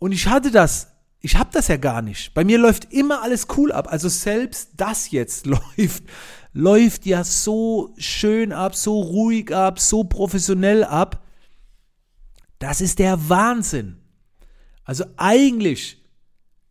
Und 0.00 0.10
ich 0.10 0.26
hatte 0.26 0.50
das 0.50 0.88
ich 1.20 1.36
habe 1.36 1.50
das 1.52 1.68
ja 1.68 1.76
gar 1.76 2.02
nicht. 2.02 2.32
Bei 2.34 2.44
mir 2.44 2.58
läuft 2.58 2.92
immer 2.92 3.22
alles 3.22 3.48
cool 3.56 3.72
ab. 3.72 3.88
Also 3.90 4.08
selbst 4.08 4.70
das 4.76 5.10
jetzt 5.10 5.46
läuft, 5.76 6.04
läuft 6.52 7.06
ja 7.06 7.24
so 7.24 7.94
schön 7.98 8.52
ab, 8.52 8.74
so 8.74 9.00
ruhig 9.00 9.54
ab, 9.54 9.78
so 9.78 10.04
professionell 10.04 10.84
ab. 10.84 11.24
Das 12.58 12.80
ist 12.80 12.98
der 12.98 13.28
Wahnsinn. 13.28 13.96
Also 14.84 15.04
eigentlich 15.16 16.02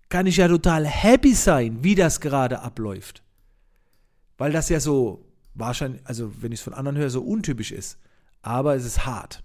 kann 0.09 0.25
ich 0.25 0.37
ja 0.37 0.47
total 0.47 0.85
happy 0.85 1.33
sein, 1.33 1.83
wie 1.83 1.95
das 1.95 2.19
gerade 2.19 2.61
abläuft. 2.61 3.23
Weil 4.37 4.51
das 4.51 4.69
ja 4.69 4.79
so 4.79 5.25
wahrscheinlich, 5.53 6.01
also 6.05 6.31
wenn 6.41 6.51
ich 6.51 6.59
es 6.59 6.63
von 6.63 6.73
anderen 6.73 6.97
höre, 6.97 7.09
so 7.09 7.21
untypisch 7.21 7.71
ist. 7.71 7.97
Aber 8.41 8.75
es 8.75 8.85
ist 8.85 9.05
hart. 9.05 9.43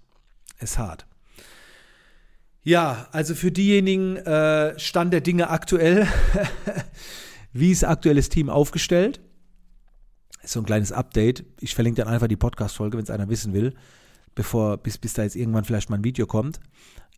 Es 0.57 0.71
ist 0.71 0.77
hart. 0.77 1.05
Ja, 2.63 3.07
also 3.11 3.35
für 3.35 3.51
diejenigen 3.51 4.15
äh, 4.17 4.79
Stand 4.79 5.11
der 5.11 5.21
Dinge 5.21 5.49
aktuell. 5.49 6.07
Wie 7.53 7.71
ist 7.71 7.83
aktuelles 7.83 8.29
Team 8.29 8.49
aufgestellt? 8.49 9.19
So 10.45 10.59
ein 10.59 10.65
kleines 10.65 10.91
Update. 10.91 11.45
Ich 11.59 11.75
verlinke 11.75 12.03
dann 12.03 12.13
einfach 12.13 12.27
die 12.27 12.35
Podcast-Folge, 12.35 12.97
wenn 12.97 13.03
es 13.03 13.09
einer 13.09 13.29
wissen 13.29 13.53
will, 13.53 13.73
bevor, 14.35 14.77
bis, 14.77 14.97
bis 14.97 15.13
da 15.13 15.23
jetzt 15.23 15.35
irgendwann 15.35 15.65
vielleicht 15.65 15.89
mal 15.89 15.97
ein 15.97 16.03
Video 16.03 16.25
kommt. 16.25 16.59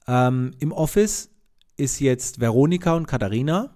Ähm, 0.07 0.51
Im 0.59 0.71
Office 0.71 1.29
ist 1.77 1.99
jetzt 1.99 2.39
Veronika 2.39 2.93
und 2.93 3.07
Katharina. 3.07 3.75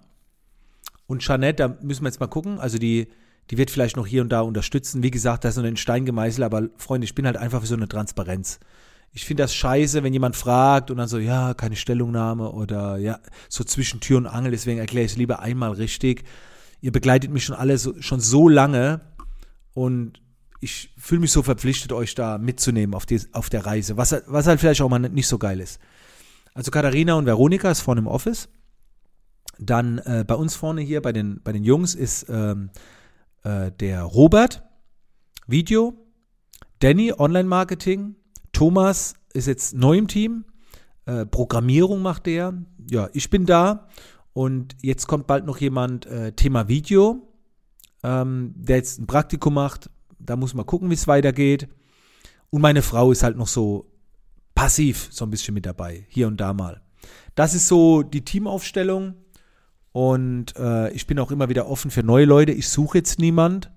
Und 1.08 1.22
Jeanette, 1.22 1.56
da 1.56 1.78
müssen 1.82 2.04
wir 2.04 2.10
jetzt 2.10 2.20
mal 2.20 2.28
gucken. 2.28 2.60
Also 2.60 2.78
die, 2.78 3.08
die 3.50 3.58
wird 3.58 3.72
vielleicht 3.72 3.98
noch 3.98 4.06
hier 4.06 4.22
und 4.22 4.30
da 4.30 4.42
unterstützen. 4.42 5.02
Wie 5.04 5.12
gesagt, 5.12 5.44
das 5.44 5.56
ist 5.56 5.62
noch 5.62 5.68
ein 5.68 5.78
Stein 5.78 6.06
gemeißelt, 6.06 6.46
aber 6.46 6.70
Freunde, 6.78 7.06
ich 7.06 7.16
bin 7.16 7.26
halt 7.26 7.38
einfach 7.38 7.62
für 7.62 7.68
so 7.68 7.76
eine 7.76 7.88
Transparenz. 7.88 8.60
Ich 9.12 9.26
finde 9.26 9.44
das 9.44 9.56
scheiße, 9.56 10.04
wenn 10.04 10.14
jemand 10.14 10.36
fragt 10.36 10.92
und 10.92 10.98
dann 10.98 11.08
so, 11.08 11.18
ja, 11.18 11.56
keine 11.56 11.76
Stellungnahme 11.76 12.52
oder 12.52 12.98
ja, 12.98 13.20
so 13.50 13.64
zwischen 13.64 14.02
Tür 14.02 14.18
und 14.18 14.28
Angel, 14.28 14.52
deswegen 14.52 14.80
erkläre 14.80 15.06
ich 15.06 15.14
es 15.14 15.18
lieber 15.18 15.40
einmal 15.40 15.72
richtig. 15.72 16.26
Ihr 16.80 16.92
begleitet 16.92 17.32
mich 17.32 17.44
schon 17.44 17.56
alle 17.56 17.80
so, 17.80 18.00
schon 18.02 18.20
so 18.20 18.48
lange 18.48 19.02
und 19.80 20.22
ich 20.60 20.94
fühle 20.98 21.22
mich 21.22 21.32
so 21.32 21.42
verpflichtet, 21.42 21.94
euch 21.94 22.14
da 22.14 22.38
mitzunehmen 22.38 22.94
auf, 22.94 23.06
die, 23.06 23.22
auf 23.32 23.50
der 23.50 23.66
Reise, 23.66 23.96
was, 23.96 24.14
was 24.28 24.46
halt 24.46 24.60
vielleicht 24.60 24.82
auch 24.82 24.90
mal 24.90 25.00
nicht 25.00 25.28
so 25.28 25.38
geil 25.38 25.62
ist. 25.62 25.80
Also 26.54 26.70
Katharina 26.70 27.14
und 27.14 27.26
Veronika 27.26 27.72
ist 27.72 27.80
vorne 27.80 28.02
im 28.02 28.08
Office. 28.08 28.50
Dann 29.58 30.00
äh, 30.00 30.26
bei 30.28 30.36
uns 30.36 30.56
vorne 30.56 30.82
hier, 30.82 31.02
bei 31.02 31.14
den, 31.14 31.40
bei 31.46 31.54
den 31.54 31.64
Jungs, 31.64 31.96
ist 31.96 32.26
ähm, 32.28 32.72
äh, 33.44 33.72
der 33.72 34.04
Robert, 34.04 34.64
Video, 35.48 35.94
Danny, 36.80 37.14
Online-Marketing, 37.18 38.18
Thomas 38.52 39.14
ist 39.34 39.48
jetzt 39.48 39.74
neu 39.74 39.98
im 39.98 40.10
Team, 40.10 40.44
äh, 41.06 41.26
Programmierung 41.26 42.02
macht 42.02 42.26
der, 42.26 42.54
ja, 42.92 43.08
ich 43.14 43.30
bin 43.30 43.46
da. 43.46 43.88
Und 44.34 44.76
jetzt 44.82 45.08
kommt 45.08 45.26
bald 45.26 45.46
noch 45.46 45.58
jemand, 45.60 46.06
äh, 46.06 46.34
Thema 46.34 46.68
Video, 46.68 47.29
ähm, 48.04 48.54
der 48.56 48.78
jetzt 48.78 49.00
ein 49.00 49.08
Praktikum 49.08 49.54
macht, 49.54 49.90
da 50.20 50.36
muss 50.36 50.54
man 50.54 50.66
gucken, 50.66 50.90
wie 50.90 50.96
es 50.96 51.08
weitergeht. 51.08 51.68
Und 52.50 52.62
meine 52.62 52.82
Frau 52.82 53.12
ist 53.12 53.24
halt 53.24 53.38
noch 53.38 53.48
so 53.48 53.92
passiv 54.56 55.08
so 55.12 55.26
ein 55.26 55.32
bisschen 55.32 55.54
mit 55.54 55.66
dabei, 55.66 56.06
hier 56.10 56.28
und 56.28 56.38
da 56.38 56.54
mal. 56.54 56.82
Das 57.36 57.54
ist 57.54 57.68
so 57.68 58.04
die 58.04 58.26
Teamaufstellung. 58.26 59.16
Und 59.92 60.56
äh, 60.58 60.92
ich 60.92 61.08
bin 61.08 61.20
auch 61.20 61.32
immer 61.32 61.50
wieder 61.50 61.68
offen 61.68 61.92
für 61.92 62.04
neue 62.04 62.26
Leute. 62.26 62.52
Ich 62.52 62.70
suche 62.70 63.00
jetzt 63.00 63.20
niemand. 63.20 63.72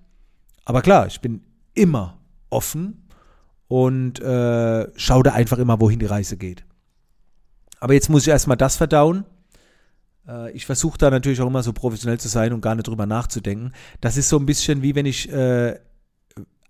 Aber 0.65 0.81
klar, 0.81 1.07
ich 1.07 1.21
bin 1.21 1.41
immer 1.73 2.19
offen 2.49 3.07
und 3.67 4.19
äh, 4.19 4.87
schaue 4.95 5.23
da 5.23 5.33
einfach 5.33 5.57
immer, 5.57 5.79
wohin 5.81 5.99
die 5.99 6.05
Reise 6.05 6.37
geht. 6.37 6.65
Aber 7.79 7.93
jetzt 7.93 8.09
muss 8.09 8.23
ich 8.23 8.29
erstmal 8.29 8.57
das 8.57 8.77
verdauen. 8.77 9.25
Äh, 10.27 10.51
ich 10.51 10.65
versuche 10.65 10.97
da 10.97 11.09
natürlich 11.09 11.41
auch 11.41 11.47
immer 11.47 11.63
so 11.63 11.73
professionell 11.73 12.19
zu 12.19 12.27
sein 12.27 12.53
und 12.53 12.61
gar 12.61 12.75
nicht 12.75 12.87
drüber 12.87 13.05
nachzudenken. 13.05 13.71
Das 14.01 14.17
ist 14.17 14.29
so 14.29 14.37
ein 14.37 14.45
bisschen 14.45 14.81
wie 14.81 14.95
wenn 14.95 15.05
ich 15.05 15.31
äh, 15.31 15.79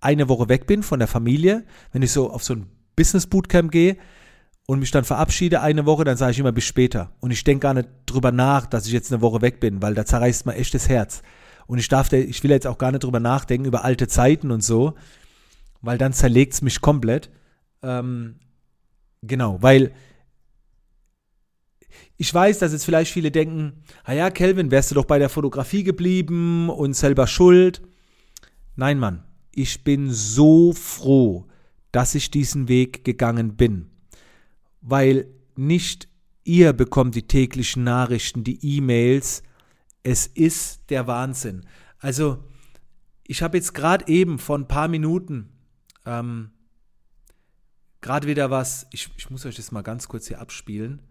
eine 0.01 0.29
Woche 0.29 0.49
weg 0.49 0.67
bin 0.67 0.83
von 0.83 0.99
der 0.99 1.07
Familie, 1.07 1.63
wenn 1.91 2.01
ich 2.01 2.11
so 2.11 2.29
auf 2.29 2.43
so 2.43 2.55
ein 2.55 2.67
Business 2.95 3.27
Bootcamp 3.27 3.71
gehe 3.71 3.97
und 4.67 4.79
mich 4.79 4.91
dann 4.91 5.03
verabschiede 5.03 5.61
eine 5.61 5.85
Woche, 5.85 6.03
dann 6.03 6.17
sage 6.17 6.31
ich 6.31 6.39
immer 6.39 6.51
bis 6.51 6.65
später. 6.65 7.11
Und 7.19 7.31
ich 7.31 7.43
denke 7.43 7.63
gar 7.63 7.73
nicht 7.73 7.89
drüber 8.05 8.31
nach, 8.31 8.65
dass 8.65 8.85
ich 8.85 8.93
jetzt 8.93 9.11
eine 9.11 9.21
Woche 9.21 9.41
weg 9.41 9.59
bin, 9.59 9.81
weil 9.81 9.93
da 9.93 10.05
zerreißt 10.05 10.45
mir 10.45 10.55
echt 10.55 10.73
das 10.73 10.89
Herz. 10.89 11.21
Und 11.65 11.79
ich 11.79 11.87
darf, 11.87 12.11
ich 12.11 12.43
will 12.43 12.51
jetzt 12.51 12.67
auch 12.67 12.77
gar 12.77 12.91
nicht 12.91 13.03
drüber 13.03 13.19
nachdenken, 13.19 13.65
über 13.65 13.83
alte 13.83 14.07
Zeiten 14.07 14.51
und 14.51 14.63
so, 14.63 14.95
weil 15.81 15.97
dann 15.97 16.13
zerlegt 16.13 16.53
es 16.53 16.61
mich 16.61 16.81
komplett. 16.81 17.29
Ähm, 17.81 18.35
genau, 19.21 19.61
weil 19.61 19.91
ich 22.17 22.33
weiß, 22.33 22.59
dass 22.59 22.71
jetzt 22.71 22.85
vielleicht 22.85 23.11
viele 23.11 23.31
denken, 23.31 23.83
ah 24.03 24.13
ja, 24.13 24.29
Kelvin, 24.29 24.71
wärst 24.71 24.91
du 24.91 24.95
doch 24.95 25.05
bei 25.05 25.19
der 25.19 25.29
Fotografie 25.29 25.83
geblieben 25.83 26.69
und 26.69 26.93
selber 26.93 27.27
schuld. 27.27 27.81
Nein, 28.75 28.99
Mann, 28.99 29.23
ich 29.53 29.83
bin 29.83 30.11
so 30.11 30.73
froh, 30.73 31.47
dass 31.91 32.15
ich 32.15 32.31
diesen 32.31 32.67
Weg 32.67 33.03
gegangen 33.03 33.55
bin, 33.55 33.89
weil 34.81 35.27
nicht 35.55 36.07
ihr 36.43 36.73
bekommt 36.73 37.15
die 37.15 37.27
täglichen 37.27 37.83
Nachrichten, 37.83 38.43
die 38.43 38.77
E-Mails, 38.77 39.43
es 40.03 40.27
ist 40.27 40.81
der 40.89 41.07
Wahnsinn. 41.07 41.65
Also 41.99 42.43
ich 43.25 43.41
habe 43.41 43.57
jetzt 43.57 43.73
gerade 43.73 44.07
eben 44.07 44.39
vor 44.39 44.57
ein 44.57 44.67
paar 44.67 44.87
Minuten 44.87 45.49
ähm, 46.05 46.51
gerade 48.01 48.27
wieder 48.27 48.51
was, 48.51 48.85
ich, 48.91 49.09
ich 49.17 49.29
muss 49.29 49.45
euch 49.45 49.55
das 49.55 49.71
mal 49.71 49.81
ganz 49.81 50.07
kurz 50.07 50.27
hier 50.27 50.39
abspielen, 50.39 51.01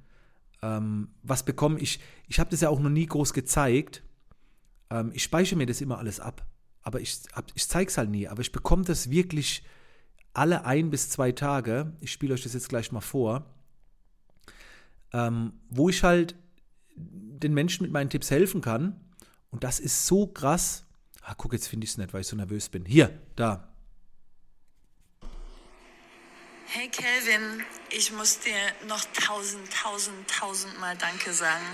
ähm, 0.63 1.09
was 1.23 1.45
bekommen 1.45 1.79
ich, 1.79 2.01
ich 2.29 2.41
habe 2.41 2.51
das 2.51 2.61
ja 2.61 2.69
auch 2.69 2.81
noch 2.81 2.91
nie 2.91 3.07
groß 3.07 3.33
gezeigt, 3.33 4.03
ähm, 4.91 5.11
ich 5.15 5.23
speichere 5.23 5.57
mir 5.57 5.67
das 5.67 5.81
immer 5.81 5.99
alles 5.99 6.21
ab 6.21 6.47
aber 6.83 7.01
ich, 7.01 7.21
ich 7.55 7.69
zeige 7.69 7.91
es 7.91 7.99
halt 7.99 8.11
nie. 8.11 8.29
Aber 8.29 8.41
ich 8.41 8.53
bekomme 8.53 8.85
das 8.85 9.11
wirklich 9.11 9.63
alle 10.35 10.65
ein 10.65 10.91
bis 10.91 11.09
zwei 11.09 11.33
Tage. 11.33 11.93
Ich 12.01 12.13
spiele 12.13 12.35
euch 12.35 12.43
das 12.43 12.55
jetzt 12.55 12.69
gleich 12.69 12.93
mal 12.93 13.01
vor. 13.01 13.47
Ähm, 15.13 15.53
wo 15.71 15.89
ich 15.89 16.03
halt 16.03 16.35
den 16.97 17.55
Menschen 17.55 17.85
mit 17.85 17.93
meinen 17.93 18.11
Tipps 18.11 18.31
helfen 18.31 18.61
kann. 18.61 19.01
Und 19.51 19.65
das 19.65 19.79
ist 19.79 20.07
so 20.07 20.27
krass. 20.27 20.85
Ah, 21.23 21.35
guck, 21.37 21.53
jetzt 21.53 21.69
finde 21.69 21.85
ich 21.85 21.91
es 21.91 21.99
nicht, 21.99 22.13
weil 22.13 22.23
ich 22.23 22.27
so 22.27 22.37
nervös 22.37 22.69
bin. 22.69 22.85
Hier, 22.85 23.11
da. 23.37 23.69
Hey 26.75 26.89
Kelvin, 26.89 27.63
ich 27.91 28.11
muss 28.15 28.39
dir 28.39 28.55
noch 28.89 29.05
tausend, 29.13 29.61
tausend, 29.71 30.17
tausend 30.27 30.81
Mal 30.81 30.97
Danke 30.97 31.35
sagen. 31.35 31.67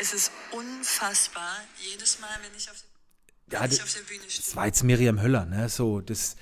Es 0.00 0.14
ist 0.14 0.32
unfassbar. 0.52 1.58
Jedes 1.78 2.18
Mal, 2.18 2.30
wenn 2.42 2.56
ich 2.56 2.70
auf 2.70 2.76
ja, 3.52 3.66
das, 3.66 3.78
das 4.38 4.56
war 4.56 4.64
jetzt 4.64 4.84
Miriam 4.84 5.20
Höller, 5.20 5.44
ne? 5.44 5.68
So, 5.68 6.00
das, 6.00 6.36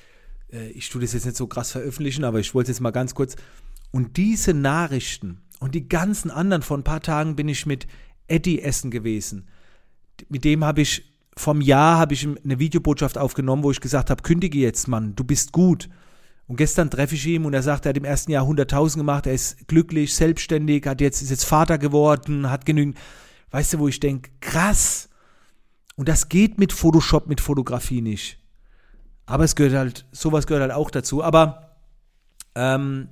äh, 0.53 0.69
ich 0.69 0.89
tue 0.89 1.01
das 1.01 1.15
jetzt 1.15 1.25
nicht 1.25 1.37
so 1.37 1.49
krass 1.49 1.73
veröffentlichen, 1.73 2.23
aber 2.23 2.39
ich 2.39 2.55
wollte 2.55 2.71
jetzt 2.71 2.81
mal 2.81 2.93
ganz 2.93 3.13
kurz. 3.13 3.35
Und 3.91 4.17
diese 4.17 4.55
Nachrichten 4.55 5.41
und 5.59 5.75
die 5.75 5.89
ganzen 5.89 6.31
anderen, 6.31 6.63
vor 6.63 6.79
ein 6.79 6.85
paar 6.85 7.03
Tagen 7.03 7.35
bin 7.35 7.49
ich 7.49 7.67
mit 7.67 7.89
Eddie 8.29 8.63
essen 8.63 8.93
gewesen. 8.93 9.49
Mit 10.29 10.45
dem 10.45 10.65
habe 10.65 10.81
ich, 10.81 11.13
vom 11.37 11.61
Jahr 11.61 11.99
habe 11.99 12.15
ich 12.15 12.25
eine 12.25 12.61
Videobotschaft 12.61 13.19
aufgenommen, 13.19 13.65
wo 13.65 13.73
ich 13.73 13.81
gesagt 13.81 14.11
habe, 14.11 14.23
kündige 14.23 14.59
jetzt, 14.59 14.87
Mann, 14.87 15.17
du 15.17 15.25
bist 15.25 15.51
gut. 15.51 15.89
Und 16.49 16.57
gestern 16.57 16.91
treffe 16.91 17.17
ich 17.17 17.27
ihn 17.27 17.45
und 17.45 17.55
er 17.55 17.63
sagt, 17.63 17.87
er 17.87 17.91
hat 17.91 17.97
im 17.97 18.05
ersten 18.05 18.31
Jahr 18.31 18.47
100.000 18.47 18.99
gemacht, 18.99 19.27
er 19.27 19.35
ist 19.35 19.67
glücklich, 19.67 20.15
selbstständig, 20.15 20.87
hat 20.87 21.01
jetzt, 21.01 21.21
ist 21.21 21.31
jetzt 21.31 21.45
Vater 21.45 21.79
geworden, 21.79 22.51
hat 22.51 22.65
genügend, 22.67 22.97
weißt 23.51 23.75
du, 23.75 23.79
wo 23.81 23.89
ich 23.89 23.99
denke, 23.99 24.31
krass, 24.41 25.09
und 25.97 26.09
das 26.09 26.29
geht 26.29 26.59
mit 26.59 26.73
Photoshop, 26.73 27.27
mit 27.27 27.41
Fotografie 27.41 28.03
nicht. 28.03 28.39
Aber 29.25 29.45
es 29.45 29.57
gehört 29.57 29.75
halt, 29.75 30.07
sowas 30.13 30.47
gehört 30.47 30.63
halt 30.63 30.73
auch 30.73 30.91
dazu. 30.91 31.25
Aber 31.25 31.79
ähm, 32.55 33.09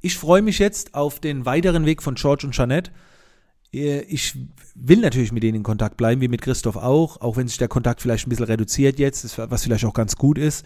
ich 0.00 0.16
freue 0.16 0.42
mich 0.42 0.58
jetzt 0.58 0.94
auf 0.94 1.18
den 1.18 1.46
weiteren 1.46 1.84
Weg 1.84 2.02
von 2.02 2.14
George 2.14 2.46
und 2.46 2.54
Jeanette. 2.54 2.92
Ich 3.70 4.38
will 4.74 5.00
natürlich 5.00 5.32
mit 5.32 5.42
denen 5.42 5.56
in 5.56 5.62
Kontakt 5.62 5.96
bleiben, 5.96 6.20
wie 6.20 6.28
mit 6.28 6.40
Christoph 6.40 6.76
auch, 6.76 7.20
auch 7.20 7.36
wenn 7.36 7.48
sich 7.48 7.58
der 7.58 7.68
Kontakt 7.68 8.00
vielleicht 8.00 8.26
ein 8.26 8.30
bisschen 8.30 8.46
reduziert 8.46 8.98
jetzt, 8.98 9.36
was 9.36 9.64
vielleicht 9.64 9.84
auch 9.84 9.92
ganz 9.92 10.16
gut 10.16 10.38
ist. 10.38 10.64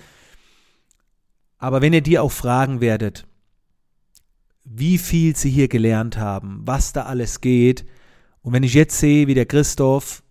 Aber 1.62 1.80
wenn 1.80 1.92
ihr 1.92 2.00
die 2.00 2.18
auch 2.18 2.32
fragen 2.32 2.80
werdet, 2.80 3.24
wie 4.64 4.98
viel 4.98 5.36
sie 5.36 5.48
hier 5.48 5.68
gelernt 5.68 6.16
haben, 6.16 6.60
was 6.64 6.92
da 6.92 7.04
alles 7.04 7.40
geht, 7.40 7.86
und 8.40 8.52
wenn 8.52 8.64
ich 8.64 8.74
jetzt 8.74 8.98
sehe, 8.98 9.28
wie 9.28 9.34
der 9.34 9.46
Christoph 9.46 10.24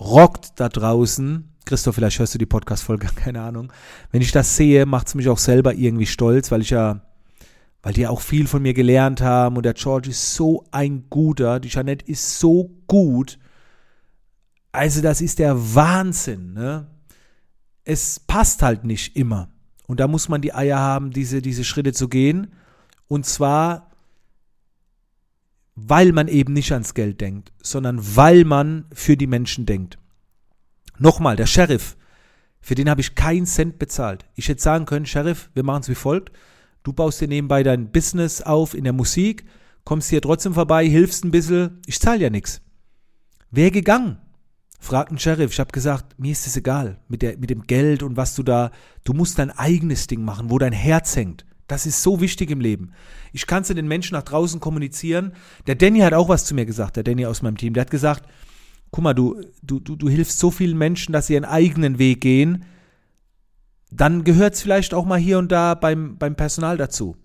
rockt 0.00 0.58
da 0.58 0.70
draußen. 0.70 1.52
Christoph, 1.66 1.96
vielleicht 1.96 2.18
hörst 2.18 2.32
du 2.32 2.38
die 2.38 2.46
Podcast-Folge, 2.46 3.08
keine 3.16 3.42
Ahnung. 3.42 3.70
Wenn 4.12 4.22
ich 4.22 4.32
das 4.32 4.56
sehe, 4.56 4.86
macht 4.86 5.08
es 5.08 5.14
mich 5.14 5.28
auch 5.28 5.36
selber 5.36 5.74
irgendwie 5.74 6.06
stolz, 6.06 6.50
weil 6.50 6.62
ich 6.62 6.70
ja, 6.70 7.02
weil 7.82 7.92
die 7.92 8.00
ja 8.00 8.08
auch 8.08 8.22
viel 8.22 8.46
von 8.46 8.62
mir 8.62 8.72
gelernt 8.72 9.20
haben 9.20 9.58
und 9.58 9.64
der 9.64 9.74
George 9.74 10.08
ist 10.08 10.36
so 10.36 10.64
ein 10.70 11.10
guter, 11.10 11.60
die 11.60 11.68
Jeanette 11.68 12.06
ist 12.06 12.38
so 12.40 12.70
gut. 12.86 13.38
Also, 14.72 15.02
das 15.02 15.20
ist 15.20 15.38
der 15.38 15.74
Wahnsinn, 15.74 16.54
ne? 16.54 16.86
Es 17.84 18.18
passt 18.20 18.62
halt 18.62 18.84
nicht 18.84 19.14
immer. 19.14 19.50
Und 19.88 19.98
da 19.98 20.06
muss 20.06 20.28
man 20.28 20.40
die 20.40 20.54
Eier 20.54 20.78
haben, 20.78 21.10
diese, 21.10 21.42
diese 21.42 21.64
Schritte 21.64 21.92
zu 21.92 22.08
gehen. 22.08 22.52
Und 23.08 23.26
zwar 23.26 23.88
weil 25.80 26.12
man 26.12 26.26
eben 26.26 26.54
nicht 26.54 26.72
ans 26.72 26.94
Geld 26.94 27.20
denkt, 27.20 27.52
sondern 27.62 28.00
weil 28.16 28.44
man 28.44 28.86
für 28.92 29.16
die 29.16 29.28
Menschen 29.28 29.64
denkt. 29.64 29.98
Nochmal, 30.98 31.36
der 31.36 31.46
Sheriff, 31.46 31.96
für 32.60 32.74
den 32.74 32.90
habe 32.90 33.00
ich 33.00 33.14
keinen 33.14 33.46
Cent 33.46 33.78
bezahlt. 33.78 34.24
Ich 34.34 34.48
hätte 34.48 34.60
sagen 34.60 34.86
können, 34.86 35.06
Sheriff, 35.06 35.50
wir 35.54 35.62
machen 35.62 35.82
es 35.82 35.88
wie 35.88 35.94
folgt. 35.94 36.32
Du 36.82 36.92
baust 36.92 37.20
dir 37.20 37.28
nebenbei 37.28 37.62
dein 37.62 37.92
Business 37.92 38.42
auf 38.42 38.74
in 38.74 38.84
der 38.84 38.92
Musik, 38.92 39.44
kommst 39.84 40.10
hier 40.10 40.20
trotzdem 40.20 40.54
vorbei, 40.54 40.88
hilfst 40.88 41.24
ein 41.24 41.30
bisschen, 41.30 41.80
ich 41.86 42.00
zahle 42.00 42.22
ja 42.22 42.30
nichts. 42.30 42.60
Wer 43.50 43.70
gegangen? 43.70 44.18
Fragt 44.78 45.10
ein 45.10 45.18
Sheriff. 45.18 45.52
Ich 45.52 45.60
habe 45.60 45.72
gesagt, 45.72 46.18
mir 46.18 46.32
ist 46.32 46.46
es 46.46 46.56
egal 46.56 46.98
mit, 47.08 47.22
der, 47.22 47.36
mit 47.36 47.50
dem 47.50 47.62
Geld 47.62 48.02
und 48.02 48.16
was 48.16 48.34
du 48.34 48.42
da, 48.42 48.70
du 49.04 49.12
musst 49.12 49.38
dein 49.38 49.50
eigenes 49.50 50.06
Ding 50.06 50.22
machen, 50.22 50.50
wo 50.50 50.58
dein 50.58 50.72
Herz 50.72 51.16
hängt. 51.16 51.44
Das 51.66 51.84
ist 51.84 52.02
so 52.02 52.20
wichtig 52.20 52.50
im 52.50 52.60
Leben. 52.60 52.92
Ich 53.32 53.46
kann 53.46 53.62
es 53.62 53.68
den 53.68 53.88
Menschen 53.88 54.14
nach 54.14 54.22
draußen 54.22 54.58
kommunizieren. 54.58 55.34
Der 55.66 55.74
Danny 55.74 56.00
hat 56.00 56.14
auch 56.14 56.28
was 56.28 56.46
zu 56.46 56.54
mir 56.54 56.64
gesagt, 56.64 56.96
der 56.96 57.04
Danny 57.04 57.26
aus 57.26 57.42
meinem 57.42 57.58
Team. 57.58 57.74
Der 57.74 57.82
hat 57.82 57.90
gesagt, 57.90 58.28
guck 58.90 59.04
mal, 59.04 59.14
du, 59.14 59.42
du, 59.62 59.78
du, 59.78 59.96
du 59.96 60.08
hilfst 60.08 60.38
so 60.38 60.50
vielen 60.50 60.78
Menschen, 60.78 61.12
dass 61.12 61.26
sie 61.26 61.34
ihren 61.34 61.44
eigenen 61.44 61.98
Weg 61.98 62.22
gehen. 62.22 62.64
Dann 63.90 64.24
gehört 64.24 64.54
es 64.54 64.62
vielleicht 64.62 64.94
auch 64.94 65.04
mal 65.04 65.18
hier 65.18 65.38
und 65.38 65.52
da 65.52 65.74
beim, 65.74 66.16
beim 66.16 66.36
Personal 66.36 66.78
dazu. 66.78 67.16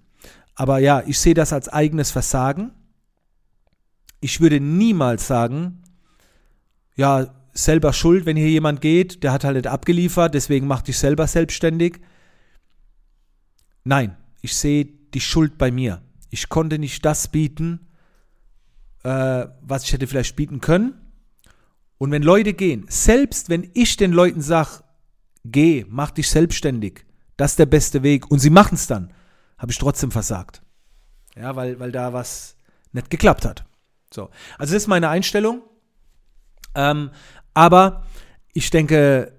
Aber 0.56 0.80
ja, 0.80 1.04
ich 1.06 1.20
sehe 1.20 1.34
das 1.34 1.54
als 1.54 1.70
eigenes 1.70 2.12
Versagen. 2.12 2.72
Ich 4.20 4.42
würde 4.42 4.60
niemals 4.60 5.28
sagen, 5.28 5.84
ja, 6.96 7.34
selber 7.54 7.94
schuld, 7.94 8.26
wenn 8.26 8.36
hier 8.36 8.50
jemand 8.50 8.82
geht, 8.82 9.24
der 9.24 9.32
hat 9.32 9.44
halt 9.44 9.56
nicht 9.56 9.68
abgeliefert, 9.68 10.34
deswegen 10.34 10.68
mach 10.68 10.82
dich 10.82 10.98
selber 10.98 11.28
selbstständig. 11.28 12.00
Nein, 13.84 14.18
ich 14.42 14.56
sehe 14.56 14.86
die 14.86 15.22
Schuld 15.22 15.58
bei 15.58 15.72
mir. 15.72 16.02
Ich 16.30 16.50
konnte 16.50 16.80
nicht 16.80 17.06
das 17.06 17.28
bieten, 17.28 17.88
äh, 19.04 19.46
was 19.62 19.84
ich 19.84 19.94
hätte 19.94 20.08
vielleicht 20.08 20.36
bieten 20.36 20.62
können. 20.62 20.96
Und 21.98 22.12
wenn 22.12 22.24
Leute 22.24 22.54
gehen, 22.54 22.86
selbst 22.90 23.50
wenn 23.50 23.70
ich 23.74 23.98
den 23.98 24.12
Leuten 24.12 24.42
sage, 24.42 24.84
geh, 25.46 25.86
mach 25.88 26.12
dich 26.12 26.30
selbstständig, 26.30 27.06
das 27.38 27.52
ist 27.52 27.60
der 27.60 27.66
beste 27.66 28.04
Weg, 28.04 28.30
und 28.32 28.40
sie 28.40 28.50
machen 28.50 28.76
es 28.76 28.88
dann, 28.88 29.14
habe 29.58 29.72
ich 29.72 29.78
trotzdem 29.78 30.12
versagt. 30.12 30.62
Ja, 31.36 31.56
weil, 31.56 31.80
weil 31.80 31.92
da 31.92 32.14
was 32.14 32.58
nicht 32.92 33.10
geklappt 33.10 33.46
hat. 33.46 33.66
So. 34.14 34.30
Also 34.58 34.74
das 34.74 34.84
ist 34.84 34.88
meine 34.88 35.10
Einstellung. 35.10 35.62
Ähm, 36.76 37.12
aber 37.54 38.04
ich 38.54 38.70
denke, 38.70 39.34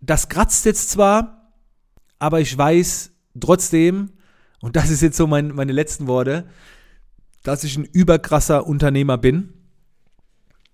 das 0.00 0.28
kratzt 0.28 0.64
jetzt 0.64 0.90
zwar, 0.90 1.52
aber 2.18 2.40
ich 2.40 2.56
weiß 2.56 3.12
trotzdem, 3.40 4.12
und 4.60 4.76
das 4.76 4.90
ist 4.90 5.02
jetzt 5.02 5.16
so 5.16 5.26
mein, 5.26 5.54
meine 5.54 5.72
letzten 5.72 6.06
Worte, 6.06 6.46
dass 7.42 7.64
ich 7.64 7.76
ein 7.76 7.84
überkrasser 7.84 8.66
Unternehmer 8.66 9.16
bin. 9.16 9.52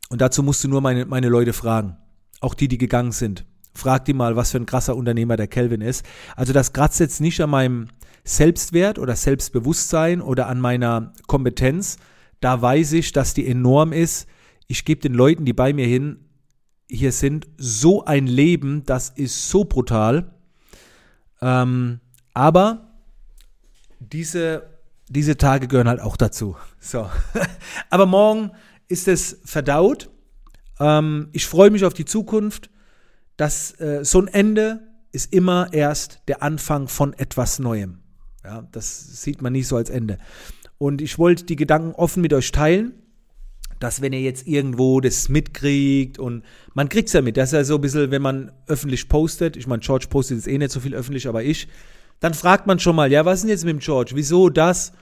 Und 0.08 0.20
dazu 0.20 0.42
musst 0.42 0.64
du 0.64 0.68
nur 0.68 0.80
meine, 0.80 1.04
meine 1.06 1.28
Leute 1.28 1.52
fragen. 1.52 1.96
Auch 2.40 2.54
die, 2.54 2.68
die 2.68 2.78
gegangen 2.78 3.12
sind. 3.12 3.44
Frag 3.74 4.04
die 4.04 4.14
mal, 4.14 4.36
was 4.36 4.52
für 4.52 4.58
ein 4.58 4.66
krasser 4.66 4.96
Unternehmer 4.96 5.36
der 5.36 5.48
Kelvin 5.48 5.80
ist. 5.80 6.04
Also 6.36 6.52
das 6.52 6.72
kratzt 6.72 7.00
jetzt 7.00 7.20
nicht 7.20 7.40
an 7.40 7.50
meinem 7.50 7.88
Selbstwert 8.24 8.98
oder 8.98 9.16
Selbstbewusstsein 9.16 10.22
oder 10.22 10.46
an 10.48 10.60
meiner 10.60 11.12
Kompetenz. 11.26 11.98
Da 12.40 12.60
weiß 12.60 12.92
ich, 12.92 13.12
dass 13.12 13.34
die 13.34 13.46
enorm 13.46 13.92
ist. 13.92 14.28
Ich 14.66 14.84
gebe 14.84 15.00
den 15.00 15.14
Leuten, 15.14 15.44
die 15.44 15.52
bei 15.52 15.72
mir 15.72 15.86
hin 15.86 16.23
hier 16.88 17.12
sind, 17.12 17.46
so 17.56 18.04
ein 18.04 18.26
Leben, 18.26 18.84
das 18.84 19.10
ist 19.10 19.48
so 19.48 19.64
brutal. 19.64 20.30
Ähm, 21.40 22.00
aber 22.32 22.92
diese, 24.00 24.64
diese 25.08 25.36
Tage 25.36 25.68
gehören 25.68 25.88
halt 25.88 26.00
auch 26.00 26.16
dazu. 26.16 26.56
So. 26.80 27.08
aber 27.90 28.06
morgen 28.06 28.50
ist 28.88 29.08
es 29.08 29.40
verdaut. 29.44 30.10
Ähm, 30.78 31.28
ich 31.32 31.46
freue 31.46 31.70
mich 31.70 31.84
auf 31.84 31.94
die 31.94 32.04
Zukunft. 32.04 32.70
dass 33.36 33.78
äh, 33.80 34.04
so 34.04 34.20
ein 34.20 34.28
Ende 34.28 34.86
ist 35.10 35.32
immer 35.32 35.72
erst 35.72 36.20
der 36.28 36.42
Anfang 36.42 36.86
von 36.86 37.14
etwas 37.14 37.58
Neuem. 37.58 37.98
Ja, 38.44 38.62
das 38.72 39.22
sieht 39.22 39.42
man 39.42 39.52
nicht 39.52 39.66
so 39.66 39.76
als 39.76 39.90
Ende. 39.90 40.18
Und 40.78 41.00
ich 41.00 41.18
wollte 41.18 41.44
die 41.44 41.56
Gedanken 41.56 41.92
offen 41.92 42.20
mit 42.20 42.32
euch 42.32 42.52
teilen 42.52 42.94
dass 43.84 44.00
wenn 44.00 44.14
ihr 44.14 44.22
jetzt 44.22 44.46
irgendwo 44.46 45.02
das 45.02 45.28
mitkriegt 45.28 46.18
und 46.18 46.42
man 46.72 46.88
kriegt 46.88 47.08
es 47.08 47.12
ja 47.12 47.20
mit, 47.20 47.36
das 47.36 47.50
ist 47.50 47.52
ja 47.52 47.64
so 47.64 47.74
ein 47.74 47.82
bisschen, 47.82 48.10
wenn 48.10 48.22
man 48.22 48.50
öffentlich 48.66 49.10
postet, 49.10 49.58
ich 49.58 49.66
meine, 49.66 49.80
George 49.80 50.06
postet 50.08 50.38
jetzt 50.38 50.48
eh 50.48 50.56
nicht 50.56 50.70
so 50.70 50.80
viel 50.80 50.94
öffentlich, 50.94 51.28
aber 51.28 51.44
ich, 51.44 51.68
dann 52.18 52.32
fragt 52.32 52.66
man 52.66 52.78
schon 52.78 52.96
mal, 52.96 53.12
ja, 53.12 53.26
was 53.26 53.40
ist 53.40 53.42
denn 53.42 53.50
jetzt 53.50 53.66
mit 53.66 53.72
dem 53.72 53.80
George? 53.80 54.12
Wieso 54.14 54.48
das? 54.48 54.94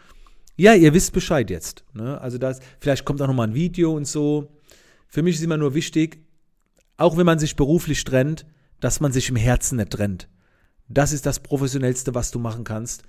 Ja, 0.57 0.75
ihr 0.75 0.93
wisst 0.95 1.13
Bescheid 1.13 1.49
jetzt. 1.49 1.85
Ne? 1.95 2.21
Also 2.21 2.39
das, 2.39 2.59
vielleicht 2.81 3.05
kommt 3.05 3.23
auch 3.23 3.29
nochmal 3.29 3.47
ein 3.47 3.55
Video 3.55 3.93
und 3.93 4.09
so. 4.09 4.51
Für 5.07 5.23
mich 5.23 5.37
ist 5.37 5.45
immer 5.45 5.59
nur 5.59 5.75
wichtig, 5.75 6.19
auch 6.97 7.17
wenn 7.17 7.27
man 7.27 7.39
sich 7.39 7.55
beruflich 7.55 8.03
trennt, 8.03 8.47
dass 8.81 8.99
man 8.99 9.13
sich 9.13 9.29
im 9.29 9.37
Herzen 9.37 9.77
nicht 9.77 9.91
trennt. 9.91 10.29
Das 10.89 11.13
ist 11.13 11.25
das 11.25 11.39
Professionellste, 11.39 12.17
was 12.17 12.33
du 12.33 12.41
machen 12.41 12.65
kannst. 12.65 13.05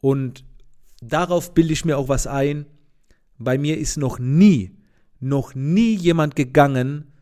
Und 0.00 0.44
darauf 1.00 1.54
bilde 1.54 1.74
ich 1.74 1.84
mir 1.84 1.96
auch 1.96 2.08
was 2.08 2.26
ein. 2.26 2.66
Bei 3.38 3.56
mir 3.56 3.78
ist 3.78 3.98
noch 3.98 4.18
nie 4.18 4.75
noch 5.20 5.54
nie 5.54 5.94
jemand 5.94 6.36
gegangen, 6.36 7.12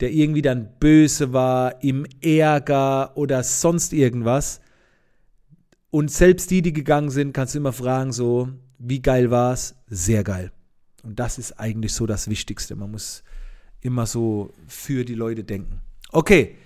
der 0.00 0.12
irgendwie 0.12 0.42
dann 0.42 0.68
böse 0.78 1.32
war, 1.32 1.82
im 1.82 2.06
Ärger 2.20 3.16
oder 3.16 3.42
sonst 3.42 3.92
irgendwas. 3.92 4.60
Und 5.90 6.10
selbst 6.10 6.50
die, 6.50 6.62
die 6.62 6.72
gegangen 6.72 7.10
sind, 7.10 7.32
kannst 7.32 7.54
du 7.54 7.58
immer 7.58 7.72
fragen, 7.72 8.12
so, 8.12 8.48
wie 8.78 9.00
geil 9.00 9.30
war's? 9.30 9.74
Sehr 9.88 10.22
geil. 10.22 10.52
Und 11.02 11.18
das 11.18 11.38
ist 11.38 11.58
eigentlich 11.58 11.94
so 11.94 12.06
das 12.06 12.28
Wichtigste. 12.28 12.76
Man 12.76 12.90
muss 12.90 13.22
immer 13.80 14.06
so 14.06 14.52
für 14.66 15.04
die 15.04 15.14
Leute 15.14 15.44
denken. 15.44 15.80
Okay. 16.12 16.56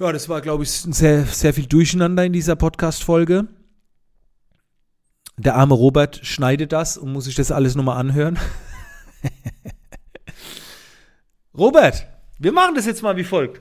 Ja, 0.00 0.12
das 0.12 0.28
war, 0.28 0.40
glaube 0.40 0.64
ich, 0.64 0.70
sehr, 0.70 1.24
sehr 1.24 1.54
viel 1.54 1.66
Durcheinander 1.66 2.24
in 2.24 2.32
dieser 2.32 2.56
Podcast-Folge. 2.56 3.46
Der 5.36 5.54
arme 5.54 5.74
Robert 5.74 6.20
schneidet 6.24 6.72
das 6.72 6.96
und 6.98 7.12
muss 7.12 7.24
sich 7.24 7.34
das 7.34 7.52
alles 7.52 7.74
nochmal 7.74 7.98
anhören. 7.98 8.38
Robert, 11.56 12.06
wir 12.38 12.52
machen 12.52 12.74
das 12.74 12.86
jetzt 12.86 13.02
mal 13.02 13.16
wie 13.16 13.24
folgt. 13.24 13.60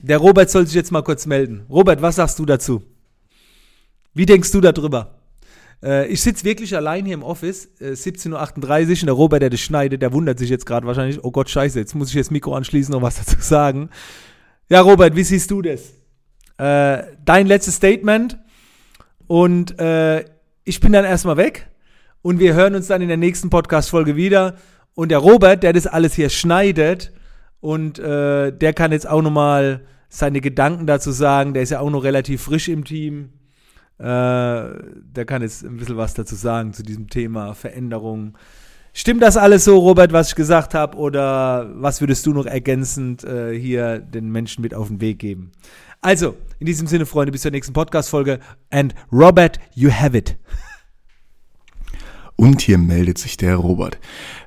Der 0.00 0.18
Robert 0.18 0.50
soll 0.50 0.66
sich 0.66 0.74
jetzt 0.74 0.92
mal 0.92 1.02
kurz 1.02 1.26
melden. 1.26 1.66
Robert, 1.68 2.02
was 2.02 2.16
sagst 2.16 2.38
du 2.38 2.46
dazu? 2.46 2.82
Wie 4.14 4.26
denkst 4.26 4.52
du 4.52 4.60
darüber? 4.60 5.18
Äh, 5.82 6.08
ich 6.08 6.20
sitze 6.20 6.44
wirklich 6.44 6.74
allein 6.74 7.04
hier 7.04 7.14
im 7.14 7.22
Office, 7.22 7.68
äh, 7.80 7.92
17.38 7.92 8.32
Uhr, 8.32 8.90
und 8.90 9.06
der 9.06 9.12
Robert, 9.12 9.42
der 9.42 9.50
das 9.50 9.60
schneidet, 9.60 10.02
der 10.02 10.12
wundert 10.12 10.38
sich 10.38 10.50
jetzt 10.50 10.66
gerade 10.66 10.86
wahrscheinlich, 10.86 11.22
oh 11.22 11.30
Gott, 11.30 11.50
scheiße, 11.50 11.78
jetzt 11.78 11.94
muss 11.94 12.10
ich 12.10 12.16
das 12.16 12.30
Mikro 12.30 12.54
anschließen 12.54 12.94
und 12.94 13.02
was 13.02 13.16
dazu 13.16 13.36
sagen. 13.40 13.90
Ja, 14.68 14.80
Robert, 14.80 15.16
wie 15.16 15.24
siehst 15.24 15.50
du 15.50 15.62
das? 15.62 15.92
Äh, 16.58 17.16
dein 17.24 17.46
letztes 17.46 17.76
Statement 17.76 18.38
und 19.26 19.78
äh, 19.78 20.24
ich 20.64 20.80
bin 20.80 20.92
dann 20.92 21.04
erstmal 21.04 21.36
weg 21.36 21.68
und 22.22 22.38
wir 22.38 22.54
hören 22.54 22.74
uns 22.74 22.88
dann 22.88 23.02
in 23.02 23.08
der 23.08 23.16
nächsten 23.16 23.50
Podcast-Folge 23.50 24.16
wieder. 24.16 24.56
Und 24.94 25.10
der 25.10 25.18
Robert, 25.18 25.62
der 25.62 25.72
das 25.72 25.86
alles 25.86 26.14
hier 26.14 26.28
schneidet 26.28 27.12
und 27.60 27.98
äh, 27.98 28.52
der 28.52 28.72
kann 28.72 28.92
jetzt 28.92 29.08
auch 29.08 29.22
nochmal 29.22 29.82
seine 30.08 30.40
Gedanken 30.40 30.86
dazu 30.86 31.12
sagen. 31.12 31.54
Der 31.54 31.62
ist 31.62 31.70
ja 31.70 31.80
auch 31.80 31.90
noch 31.90 32.02
relativ 32.02 32.42
frisch 32.42 32.68
im 32.68 32.84
Team. 32.84 33.30
Äh, 33.98 34.02
der 34.02 35.24
kann 35.26 35.42
jetzt 35.42 35.64
ein 35.64 35.76
bisschen 35.76 35.96
was 35.96 36.14
dazu 36.14 36.34
sagen 36.34 36.72
zu 36.72 36.82
diesem 36.82 37.08
Thema 37.08 37.54
Veränderung. 37.54 38.36
Stimmt 38.92 39.22
das 39.22 39.36
alles 39.36 39.64
so, 39.64 39.78
Robert, 39.78 40.12
was 40.12 40.30
ich 40.30 40.34
gesagt 40.34 40.74
habe? 40.74 40.96
Oder 40.96 41.70
was 41.74 42.00
würdest 42.00 42.26
du 42.26 42.32
noch 42.32 42.46
ergänzend 42.46 43.22
äh, 43.22 43.56
hier 43.56 43.98
den 43.98 44.30
Menschen 44.30 44.62
mit 44.62 44.74
auf 44.74 44.88
den 44.88 45.00
Weg 45.00 45.18
geben? 45.20 45.52
Also, 46.00 46.36
in 46.58 46.66
diesem 46.66 46.86
Sinne, 46.86 47.06
Freunde, 47.06 47.32
bis 47.32 47.42
zur 47.42 47.50
nächsten 47.50 47.72
Podcast-Folge. 47.72 48.40
And 48.70 48.94
Robert, 49.12 49.58
you 49.74 49.90
have 49.90 50.16
it. 50.16 50.36
Und 52.40 52.60
hier 52.60 52.78
meldet 52.78 53.18
sich 53.18 53.36
der 53.36 53.56
Robert. 53.56 53.98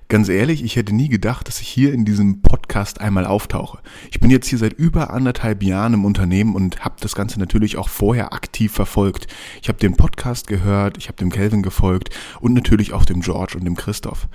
Ganz 0.08 0.30
ehrlich, 0.30 0.63
ich 0.63 0.77
hätte 0.77 0.95
nie 0.95 1.10
gedacht, 1.10 1.49
dass 1.49 1.60
ich 1.60 1.67
hier 1.67 1.93
in 1.93 2.06
diesem 2.06 2.41
Podcast 2.41 3.01
einmal 3.01 3.25
auftauche. 3.25 3.80
Ich 4.12 4.21
bin 4.21 4.30
jetzt 4.30 4.47
hier 4.47 4.60
seit 4.60 4.71
über 4.71 5.10
anderthalb 5.12 5.62
Jahren 5.62 5.95
im 5.95 6.06
Unternehmen 6.06 6.56
und 6.56 6.86
habe 6.86 6.95
das 7.01 7.15
Ganze 7.15 7.38
natürlich 7.38 7.75
auch 7.75 7.89
vorher 7.89 8.32
aktiv 8.32 8.71
verfolgt. 8.71 9.27
Ich 9.62 9.67
habe 9.67 9.77
den 9.77 9.97
Podcast 9.97 10.47
gehört, 10.47 10.97
ich 10.97 11.10
habe 11.10 11.17
dem 11.17 11.32
Kelvin 11.32 11.63
gefolgt 11.63 12.12
und 12.39 12.54
natürlich 12.54 12.93
auch 12.93 13.04
dem 13.04 13.19
George 13.19 13.58
und 13.58 13.65
dem 13.65 13.75
Christoph. 13.75 14.30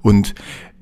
Und 0.00 0.34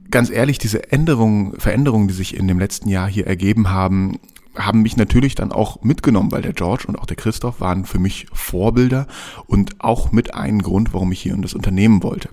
ganz 0.08 0.30
ehrlich, 0.30 0.58
diese 0.58 0.92
Änderungen, 0.92 1.58
Veränderungen, 1.58 2.06
die 2.06 2.14
sich 2.14 2.36
in 2.36 2.46
dem 2.46 2.60
letzten 2.60 2.88
Jahr 2.88 3.08
hier 3.08 3.26
ergeben 3.26 3.70
haben, 3.70 4.20
haben 4.56 4.82
mich 4.82 4.96
natürlich 4.96 5.34
dann 5.34 5.52
auch 5.52 5.82
mitgenommen, 5.82 6.32
weil 6.32 6.42
der 6.42 6.52
George 6.52 6.84
und 6.88 6.98
auch 6.98 7.06
der 7.06 7.16
Christoph 7.16 7.60
waren 7.60 7.84
für 7.84 7.98
mich 7.98 8.26
Vorbilder 8.32 9.06
und 9.46 9.80
auch 9.80 10.12
mit 10.12 10.34
einem 10.34 10.62
Grund, 10.62 10.92
warum 10.92 11.12
ich 11.12 11.20
hier 11.20 11.34
in 11.34 11.42
das 11.42 11.54
Unternehmen 11.54 12.02
wollte. 12.02 12.28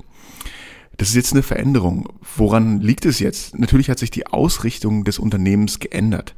Das 0.98 1.10
ist 1.10 1.16
jetzt 1.16 1.34
eine 1.34 1.44
Veränderung. 1.44 2.10
Woran 2.36 2.82
liegt 2.82 3.06
es 3.06 3.20
jetzt? 3.20 3.58
Natürlich 3.58 3.90
hat 3.90 4.00
sich 4.00 4.10
die 4.10 4.26
Ausrichtung 4.26 5.04
des 5.04 5.20
Unternehmens 5.20 5.80
geändert. 5.80 6.34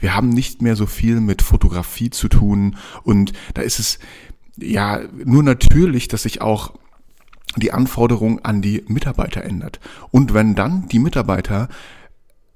Wir 0.00 0.14
haben 0.14 0.30
nicht 0.30 0.62
mehr 0.62 0.74
so 0.74 0.86
viel 0.86 1.20
mit 1.20 1.42
Fotografie 1.42 2.10
zu 2.10 2.28
tun 2.28 2.76
und 3.04 3.32
da 3.54 3.62
ist 3.62 3.78
es 3.78 3.98
ja 4.56 5.00
nur 5.24 5.44
natürlich, 5.44 6.08
dass 6.08 6.24
sich 6.24 6.40
auch 6.40 6.72
die 7.56 7.72
Anforderung 7.72 8.44
an 8.44 8.62
die 8.62 8.84
Mitarbeiter 8.88 9.42
ändert. 9.42 9.80
Und 10.10 10.34
wenn 10.34 10.54
dann 10.54 10.88
die 10.88 10.98
Mitarbeiter 10.98 11.68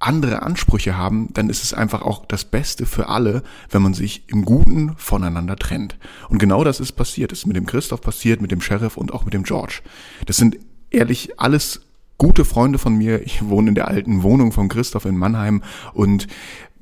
andere 0.07 0.43
Ansprüche 0.43 0.97
haben, 0.97 1.29
dann 1.33 1.51
ist 1.51 1.62
es 1.64 1.75
einfach 1.75 2.03
auch 2.03 2.27
das 2.27 2.45
Beste 2.45 2.87
für 2.87 3.09
alle, 3.09 3.43
wenn 3.71 3.83
man 3.83 3.95
sich 3.95 4.29
im 4.29 4.45
Guten 4.45 4.95
voneinander 4.97 5.57
trennt. 5.57 5.99
Und 6.29 6.38
genau 6.38 6.64
das 6.64 6.81
ist 6.81 6.93
passiert. 6.93 7.33
Das 7.33 7.40
ist 7.40 7.47
mit 7.47 7.57
dem 7.57 7.67
Christoph 7.67 8.01
passiert, 8.01 8.40
mit 8.40 8.51
dem 8.51 8.61
Sheriff 8.61 8.97
und 8.97 9.12
auch 9.12 9.25
mit 9.25 9.35
dem 9.35 9.45
George. 9.45 9.81
Das 10.27 10.37
sind 10.37 10.59
ehrlich 10.90 11.40
alles 11.40 11.83
gute 12.19 12.45
Freunde 12.45 12.79
von 12.79 12.97
mir. 12.97 13.23
Ich 13.23 13.47
wohne 13.49 13.71
in 13.71 13.75
der 13.75 13.88
alten 13.88 14.23
Wohnung 14.23 14.53
von 14.53 14.69
Christoph 14.69 15.05
in 15.05 15.17
Mannheim 15.17 15.62
und 15.93 16.27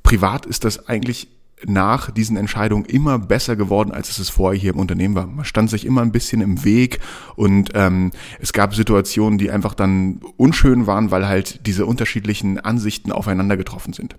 privat 0.02 0.46
ist 0.46 0.64
das 0.64 0.88
eigentlich 0.88 1.28
nach 1.66 2.11
diesen 2.11 2.37
Entscheidungen 2.37 2.85
immer 2.85 3.18
besser 3.18 3.57
geworden, 3.57 3.92
als 3.92 4.11
es 4.11 4.18
es 4.18 4.31
vorher 4.31 4.61
hier 4.61 4.72
im 4.72 4.81
Unternehmen 4.81 5.14
war. 5.14 5.27
Man 5.27 5.44
stand 5.44 5.70
sich 5.70 5.87
immer 5.87 6.03
ein 6.03 6.12
bisschen 6.12 6.40
im 6.40 6.64
Weg 6.64 7.01
und 7.37 7.70
ähm, 7.75 8.11
es 8.40 8.53
gab 8.53 8.75
Situationen, 8.75 9.38
die 9.38 9.51
einfach 9.51 9.75
dann 9.75 10.20
unschön 10.37 10.87
waren, 10.87 11.11
weil 11.11 11.27
halt 11.27 11.66
diese 11.66 11.87
unterschiedlichen 11.87 12.59
Ansichten 12.59 13.12
aufeinander 13.12 13.57
getroffen 13.57 13.92
sind. 13.92 14.16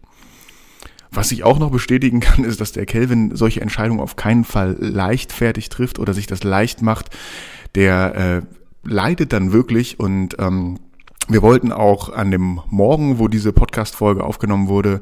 Was 1.12 1.32
ich 1.32 1.44
auch 1.44 1.60
noch 1.60 1.70
bestätigen 1.70 2.20
kann, 2.20 2.44
ist, 2.44 2.60
dass 2.60 2.72
der 2.72 2.86
Kelvin 2.86 3.36
solche 3.36 3.62
Entscheidungen 3.62 4.00
auf 4.00 4.16
keinen 4.16 4.44
Fall 4.44 4.76
leichtfertig 4.80 5.70
trifft 5.70 6.00
oder 6.00 6.14
sich 6.14 6.28
das 6.28 6.44
leicht 6.44 6.82
macht. 6.82 7.10
Der 7.76 8.16
äh, 8.46 8.90
leidet 8.90 9.34
dann 9.34 9.52
wirklich 9.52 10.00
und 10.00 10.36
ähm, 10.40 10.80
wir 11.28 11.42
wollten 11.42 11.72
auch 11.72 12.12
an 12.12 12.32
dem 12.32 12.60
Morgen, 12.70 13.18
wo 13.18 13.28
diese 13.28 13.54
Podcast-Folge 13.54 14.24
aufgenommen 14.24 14.68
wurde, 14.68 15.02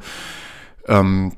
ähm, 0.87 1.31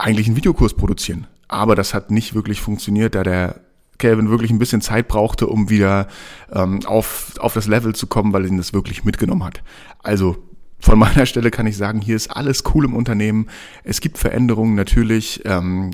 eigentlich 0.00 0.26
einen 0.26 0.36
Videokurs 0.36 0.74
produzieren. 0.74 1.26
Aber 1.48 1.74
das 1.74 1.94
hat 1.94 2.10
nicht 2.10 2.34
wirklich 2.34 2.60
funktioniert, 2.60 3.14
da 3.14 3.22
der 3.22 3.60
Calvin 3.98 4.30
wirklich 4.30 4.50
ein 4.50 4.58
bisschen 4.58 4.80
Zeit 4.80 5.08
brauchte, 5.08 5.46
um 5.46 5.68
wieder 5.68 6.08
ähm, 6.52 6.80
auf, 6.86 7.34
auf 7.38 7.54
das 7.54 7.66
Level 7.66 7.94
zu 7.94 8.06
kommen, 8.06 8.32
weil 8.32 8.46
ihn 8.46 8.56
das 8.56 8.72
wirklich 8.72 9.04
mitgenommen 9.04 9.44
hat. 9.44 9.62
Also 9.98 10.38
von 10.80 10.98
meiner 10.98 11.26
Stelle 11.26 11.50
kann 11.50 11.66
ich 11.66 11.76
sagen, 11.76 12.00
hier 12.00 12.16
ist 12.16 12.30
alles 12.30 12.64
cool 12.74 12.86
im 12.86 12.94
Unternehmen. 12.94 13.48
Es 13.84 14.00
gibt 14.00 14.18
Veränderungen 14.18 14.74
natürlich, 14.74 15.42
ähm, 15.44 15.90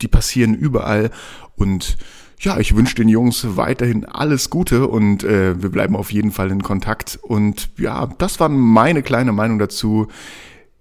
die 0.00 0.08
passieren 0.08 0.54
überall 0.54 1.10
und 1.56 1.96
ja, 2.38 2.58
ich 2.58 2.76
wünsche 2.76 2.94
den 2.96 3.08
Jungs 3.08 3.56
weiterhin 3.56 4.04
alles 4.04 4.50
Gute 4.50 4.88
und 4.88 5.24
äh, 5.24 5.60
wir 5.60 5.70
bleiben 5.70 5.96
auf 5.96 6.12
jeden 6.12 6.32
Fall 6.32 6.50
in 6.50 6.62
Kontakt. 6.62 7.18
Und 7.22 7.70
ja, 7.78 8.06
das 8.18 8.38
war 8.40 8.50
meine 8.50 9.02
kleine 9.02 9.32
Meinung 9.32 9.58
dazu. 9.58 10.08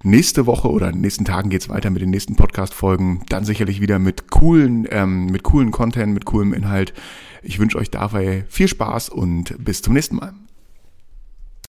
Nächste 0.03 0.45
Woche 0.45 0.69
oder 0.69 0.87
in 0.87 0.95
den 0.95 1.01
nächsten 1.01 1.25
Tagen 1.25 1.49
geht's 1.49 1.69
weiter 1.69 1.89
mit 1.89 2.01
den 2.01 2.11
nächsten 2.11 2.35
Podcast-Folgen. 2.35 3.23
Dann 3.29 3.43
sicherlich 3.43 3.81
wieder 3.81 3.97
mit 3.97 4.29
coolen, 4.29 4.87
ähm, 4.91 5.27
mit 5.27 5.43
coolen 5.43 5.71
Content, 5.71 6.13
mit 6.13 6.25
coolem 6.25 6.53
Inhalt. 6.53 6.93
Ich 7.41 7.59
wünsche 7.59 7.77
euch 7.77 7.89
dabei 7.89 8.45
viel 8.47 8.67
Spaß 8.67 9.09
und 9.09 9.55
bis 9.63 9.81
zum 9.81 9.93
nächsten 9.93 10.17
Mal. 10.17 10.33